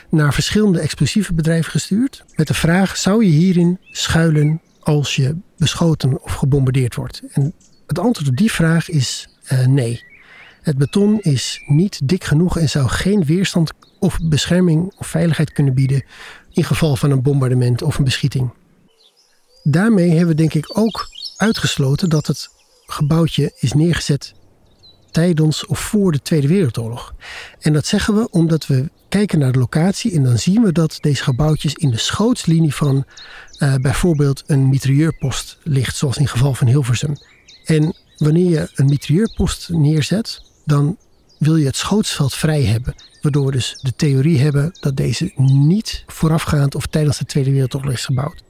naar 0.09 0.35
verschillende 0.35 0.81
explosieve 0.81 1.35
bedrijven 1.35 1.71
gestuurd. 1.71 2.25
Met 2.37 2.47
de 2.47 2.55
vraag: 2.55 2.97
zou 2.97 3.25
je 3.25 3.31
hierin 3.31 3.79
schuilen 3.91 4.61
als 4.81 5.17
je 5.17 5.37
beschoten 5.57 6.23
of 6.23 6.35
gebombardeerd 6.35 6.95
wordt? 6.95 7.23
En 7.33 7.55
het 7.87 7.99
antwoord 7.99 8.29
op 8.29 8.37
die 8.37 8.53
vraag 8.53 8.89
is 8.89 9.29
uh, 9.53 9.67
nee. 9.67 10.05
Het 10.63 10.79
beton 10.79 11.21
is 11.21 11.63
niet 11.67 12.01
dik 12.05 12.25
genoeg 12.25 12.59
en 12.59 12.69
zou 12.69 12.89
geen 12.89 13.25
weerstand 13.25 13.73
of 14.03 14.19
bescherming 14.23 14.93
of 14.99 15.07
veiligheid 15.07 15.53
kunnen 15.53 15.75
bieden 15.75 16.05
in 16.53 16.65
geval 16.65 16.97
van 16.97 17.11
een 17.11 17.23
bombardement 17.23 17.83
of 17.83 17.99
een 17.99 18.05
beschieting. 18.05 18.51
Daarmee 19.62 20.09
hebben 20.09 20.29
we 20.29 20.35
denk 20.35 20.55
ik 20.55 20.79
ook 20.79 21.09
uitgesloten 21.37 22.11
dat 22.11 22.27
het 22.27 22.49
gebouwtje 22.87 23.53
is 23.59 23.73
neergezet 23.73 24.35
tijdens 25.11 25.67
of 25.67 25.79
voor 25.79 26.12
de 26.12 26.23
Tweede 26.23 26.49
Wereldoorlog. 26.49 27.15
En 27.61 27.73
dat 27.73 27.87
zeggen 27.87 28.15
we 28.15 28.31
omdat 28.31 28.67
we 28.67 28.91
kijken 29.09 29.38
naar 29.38 29.53
de 29.53 29.59
locatie 29.59 30.12
en 30.12 30.23
dan 30.23 30.38
zien 30.38 30.62
we 30.62 30.73
dat 30.73 30.99
deze 31.01 31.23
gebouwtjes 31.23 31.75
in 31.75 31.91
de 31.91 31.99
schootslinie 31.99 32.75
van 32.75 33.05
uh, 33.59 33.75
bijvoorbeeld 33.75 34.43
een 34.47 34.69
mitrailleurpost 34.69 35.59
ligt, 35.62 35.97
zoals 35.97 36.17
in 36.17 36.23
het 36.23 36.33
geval 36.33 36.55
van 36.55 36.67
Hilversum. 36.67 37.17
En 37.65 37.97
wanneer 38.17 38.51
je 38.51 38.71
een 38.75 38.87
mitrailleurpost 38.87 39.69
neerzet, 39.69 40.43
dan 40.65 40.97
wil 41.43 41.57
je 41.57 41.67
het 41.67 41.77
schootsveld 41.77 42.35
vrij 42.35 42.63
hebben. 42.63 42.95
Waardoor 43.23 43.47
we 43.47 43.53
dus 43.53 43.79
de 43.81 43.93
theorie 43.97 44.41
hebben 44.41 44.79
dat 44.81 44.97
deze 44.97 45.33
niet 45.37 46.05
voorafgaand 46.07 46.75
of 46.75 46.87
tijdens 46.87 47.19
de 47.19 47.25
Tweede 47.25 47.51
Wereldoorlog 47.51 47.93
is 47.93 48.05
gebouwd. 48.05 48.43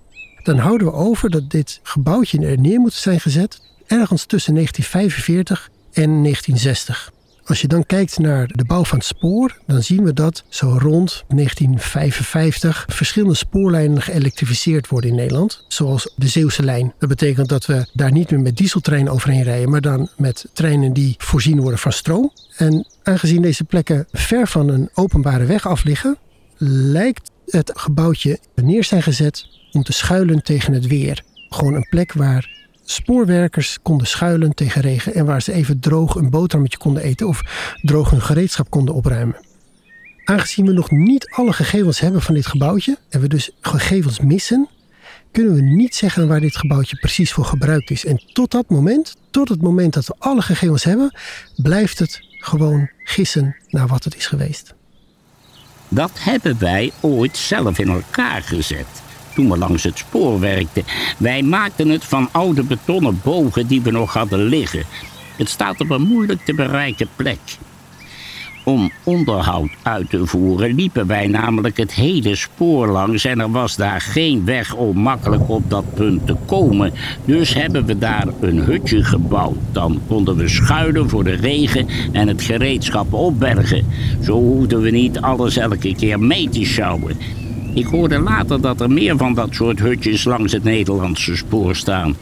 Dan 0.42 0.58
houden 0.58 0.86
we 0.86 0.92
over 0.92 1.30
dat 1.30 1.50
dit 1.50 1.80
gebouwtje 1.82 2.46
er 2.46 2.58
neer 2.58 2.80
moet 2.80 2.92
zijn 2.92 3.20
gezet 3.20 3.60
ergens 3.86 4.24
tussen 4.24 4.54
1945 4.54 5.70
en 5.92 6.22
1960. 6.22 7.12
Als 7.44 7.60
je 7.60 7.68
dan 7.68 7.86
kijkt 7.86 8.18
naar 8.18 8.46
de 8.46 8.64
bouw 8.64 8.84
van 8.84 8.98
het 8.98 9.06
spoor, 9.06 9.58
dan 9.66 9.82
zien 9.82 10.04
we 10.04 10.12
dat 10.12 10.44
zo 10.48 10.76
rond 10.78 11.24
1955 11.28 12.84
verschillende 12.88 13.34
spoorlijnen 13.34 14.02
geëlektrificeerd 14.02 14.88
worden 14.88 15.10
in 15.10 15.16
Nederland. 15.16 15.64
Zoals 15.68 16.12
de 16.16 16.28
Zeeuwse 16.28 16.62
lijn. 16.62 16.92
Dat 16.98 17.08
betekent 17.08 17.48
dat 17.48 17.66
we 17.66 17.86
daar 17.92 18.12
niet 18.12 18.30
meer 18.30 18.40
met 18.40 18.56
dieseltreinen 18.56 19.12
overheen 19.12 19.42
rijden, 19.42 19.70
maar 19.70 19.80
dan 19.80 20.08
met 20.16 20.48
treinen 20.52 20.92
die 20.92 21.14
voorzien 21.18 21.60
worden 21.60 21.78
van 21.78 21.92
stroom. 21.92 22.32
En 22.56 22.86
aangezien 23.02 23.42
deze 23.42 23.64
plekken 23.64 24.06
ver 24.12 24.48
van 24.48 24.68
een 24.68 24.90
openbare 24.94 25.44
weg 25.44 25.66
af 25.66 25.84
liggen, 25.84 26.18
lijkt 26.58 27.30
het 27.46 27.72
gebouwtje 27.74 28.38
neer 28.54 28.84
zijn 28.84 29.02
gezet 29.02 29.46
om 29.72 29.82
te 29.82 29.92
schuilen 29.92 30.42
tegen 30.42 30.72
het 30.72 30.86
weer. 30.86 31.22
Gewoon 31.48 31.74
een 31.74 31.86
plek 31.90 32.12
waar 32.12 32.61
spoorwerkers 32.84 33.78
konden 33.82 34.06
schuilen 34.06 34.54
tegen 34.54 34.80
regen 34.80 35.14
en 35.14 35.24
waar 35.24 35.42
ze 35.42 35.52
even 35.52 35.80
droog 35.80 36.14
een 36.14 36.30
boterhammetje 36.30 36.78
konden 36.78 37.02
eten 37.02 37.28
of 37.28 37.42
droog 37.82 38.10
hun 38.10 38.22
gereedschap 38.22 38.70
konden 38.70 38.94
opruimen. 38.94 39.36
Aangezien 40.24 40.66
we 40.66 40.72
nog 40.72 40.90
niet 40.90 41.30
alle 41.30 41.52
gegevens 41.52 42.00
hebben 42.00 42.22
van 42.22 42.34
dit 42.34 42.46
gebouwtje 42.46 42.98
en 43.08 43.20
we 43.20 43.28
dus 43.28 43.50
gegevens 43.60 44.20
missen, 44.20 44.68
kunnen 45.32 45.54
we 45.54 45.62
niet 45.62 45.94
zeggen 45.94 46.28
waar 46.28 46.40
dit 46.40 46.56
gebouwtje 46.56 46.96
precies 46.96 47.32
voor 47.32 47.44
gebruikt 47.44 47.90
is. 47.90 48.04
En 48.04 48.22
tot 48.32 48.50
dat 48.50 48.68
moment, 48.68 49.16
tot 49.30 49.48
het 49.48 49.62
moment 49.62 49.94
dat 49.94 50.06
we 50.06 50.14
alle 50.18 50.42
gegevens 50.42 50.84
hebben, 50.84 51.16
blijft 51.56 51.98
het 51.98 52.20
gewoon 52.38 52.90
gissen 52.98 53.56
naar 53.68 53.86
wat 53.86 54.04
het 54.04 54.16
is 54.16 54.26
geweest. 54.26 54.74
Dat 55.88 56.10
hebben 56.14 56.58
wij 56.58 56.92
ooit 57.00 57.36
zelf 57.36 57.78
in 57.78 57.88
elkaar 57.88 58.42
gezet 58.42 59.01
toen 59.34 59.50
we 59.50 59.58
langs 59.58 59.82
het 59.82 59.98
spoor 59.98 60.40
werkten. 60.40 60.84
Wij 61.18 61.42
maakten 61.42 61.88
het 61.88 62.04
van 62.04 62.28
oude 62.32 62.62
betonnen 62.62 63.20
bogen 63.24 63.66
die 63.66 63.82
we 63.82 63.90
nog 63.90 64.12
hadden 64.12 64.42
liggen. 64.42 64.84
Het 65.36 65.48
staat 65.48 65.80
op 65.80 65.90
een 65.90 66.02
moeilijk 66.02 66.44
te 66.44 66.54
bereiken 66.54 67.08
plek. 67.16 67.38
Om 68.64 68.90
onderhoud 69.04 69.70
uit 69.82 70.10
te 70.10 70.26
voeren 70.26 70.74
liepen 70.74 71.06
wij 71.06 71.26
namelijk 71.26 71.76
het 71.76 71.94
hele 71.94 72.34
spoor 72.34 72.88
langs 72.88 73.24
en 73.24 73.40
er 73.40 73.50
was 73.50 73.76
daar 73.76 74.00
geen 74.00 74.44
weg 74.44 74.74
om 74.74 74.98
makkelijk 74.98 75.48
op 75.48 75.70
dat 75.70 75.94
punt 75.94 76.26
te 76.26 76.36
komen. 76.46 76.92
Dus 77.24 77.54
hebben 77.54 77.86
we 77.86 77.98
daar 77.98 78.26
een 78.40 78.58
hutje 78.58 79.04
gebouwd. 79.04 79.58
Dan 79.72 80.00
konden 80.06 80.36
we 80.36 80.48
schuilen 80.48 81.08
voor 81.08 81.24
de 81.24 81.34
regen 81.34 81.86
en 82.12 82.28
het 82.28 82.42
gereedschap 82.42 83.12
opbergen. 83.12 83.86
Zo 84.22 84.32
hoefden 84.32 84.80
we 84.80 84.90
niet 84.90 85.20
alles 85.20 85.56
elke 85.56 85.94
keer 85.94 86.20
mee 86.20 86.48
te 86.48 86.64
sjouwen. 86.64 87.16
Ik 87.74 87.86
hoorde 87.86 88.18
later 88.18 88.60
dat 88.60 88.80
er 88.80 88.90
meer 88.90 89.16
van 89.16 89.34
dat 89.34 89.54
soort 89.54 89.78
hutjes 89.78 90.24
langs 90.24 90.52
het 90.52 90.64
Nederlandse 90.64 91.36
spoor 91.36 91.76
staan. 91.76 92.16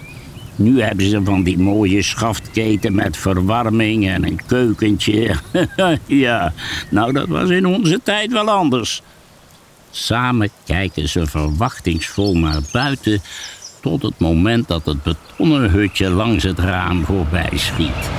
Nu 0.57 0.83
hebben 0.83 1.09
ze 1.09 1.25
van 1.25 1.43
die 1.43 1.59
mooie 1.59 2.03
schaftketen 2.03 2.95
met 2.95 3.17
verwarming 3.17 4.09
en 4.09 4.25
een 4.25 4.41
keukentje. 4.47 5.35
ja, 6.07 6.53
nou 6.91 7.13
dat 7.13 7.29
was 7.29 7.51
in 7.51 7.67
onze 7.67 8.01
tijd 8.03 8.33
wel 8.33 8.51
anders. 8.51 9.03
Samen 9.91 10.51
kijken 10.65 11.09
ze 11.09 11.27
verwachtingsvol 11.27 12.37
naar 12.37 12.61
buiten 12.73 13.21
tot 13.81 14.03
het 14.03 14.19
moment 14.19 14.69
dat 14.69 14.87
het 14.87 15.03
betonnen 15.03 15.71
hutje 15.71 16.11
langs 16.11 16.45
het 16.45 16.59
raam 16.59 17.05
voorbij 17.05 17.51
schiet. 17.55 18.11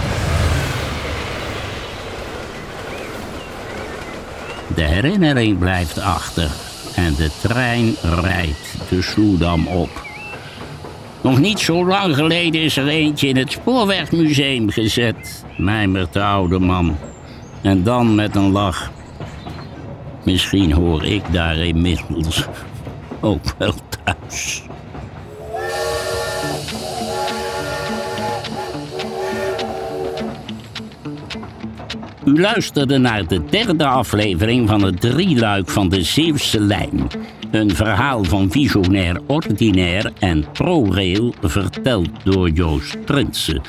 De 4.75 4.83
herinnering 4.83 5.59
blijft 5.59 5.99
achter 5.99 6.49
en 6.95 7.15
de 7.15 7.29
trein 7.41 7.95
rijdt 8.01 8.75
de 8.89 9.01
Soedam 9.01 9.67
op. 9.67 10.09
Nog 11.21 11.39
niet 11.39 11.59
zo 11.59 11.85
lang 11.85 12.15
geleden 12.15 12.61
is 12.61 12.77
er 12.77 12.87
eentje 12.87 13.27
in 13.27 13.37
het 13.37 13.51
Spoorwegmuseum 13.51 14.69
gezet, 14.69 15.45
mijmert 15.57 16.13
de 16.13 16.23
oude 16.23 16.59
man. 16.59 16.97
En 17.61 17.83
dan 17.83 18.15
met 18.15 18.35
een 18.35 18.51
lach. 18.51 18.91
Misschien 20.23 20.71
hoor 20.71 21.05
ik 21.05 21.23
daar 21.31 21.57
inmiddels 21.57 22.47
ook 23.19 23.55
wel 23.57 23.73
thuis. 24.03 24.63
U 32.25 32.39
luisterde 32.39 32.97
naar 32.97 33.27
de 33.27 33.45
derde 33.45 33.85
aflevering 33.85 34.69
van 34.69 34.83
het 34.83 35.01
drieluik 35.01 35.69
van 35.69 35.89
de 35.89 36.03
Zeeuwse 36.03 36.59
Lijn. 36.59 37.07
Een 37.51 37.75
verhaal 37.75 38.23
van 38.23 38.51
visionair 38.51 39.19
ordinair 39.27 40.11
en 40.19 40.45
ProRail 40.51 41.33
verteld 41.41 42.09
door 42.23 42.49
Joost 42.49 43.05
Prinsen. 43.05 43.61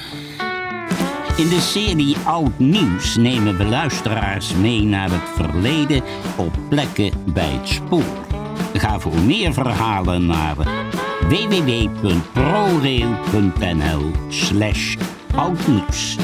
In 1.36 1.48
de 1.48 1.60
serie 1.60 2.16
Oud 2.24 2.58
Nieuws 2.58 3.16
nemen 3.16 3.56
we 3.56 3.64
luisteraars 3.64 4.54
mee 4.54 4.82
naar 4.82 5.10
het 5.10 5.30
verleden 5.34 6.02
op 6.36 6.52
plekken 6.68 7.12
bij 7.32 7.58
het 7.60 7.68
spoor. 7.68 8.26
Ga 8.74 8.98
voor 8.98 9.20
meer 9.26 9.52
verhalen 9.52 10.26
naar 10.26 10.56
www.prorail.nl 11.28 14.10
slash 14.28 14.96
oudnieuws. 15.34 16.16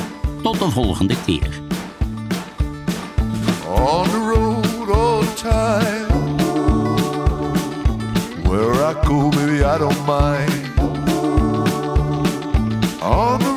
Tot 0.42 0.58
de 0.58 0.70
volgende 0.70 1.14
keer. 1.26 1.66
On 3.78 4.08
the 4.10 4.18
road 4.18 4.88
all 4.90 5.22
the 5.22 5.34
time. 5.36 6.08
Where 8.44 8.74
I 8.74 8.92
go, 9.06 9.30
baby, 9.30 9.62
I 9.62 9.78
don't 9.78 10.06
mind. 10.06 10.52
On 13.02 13.47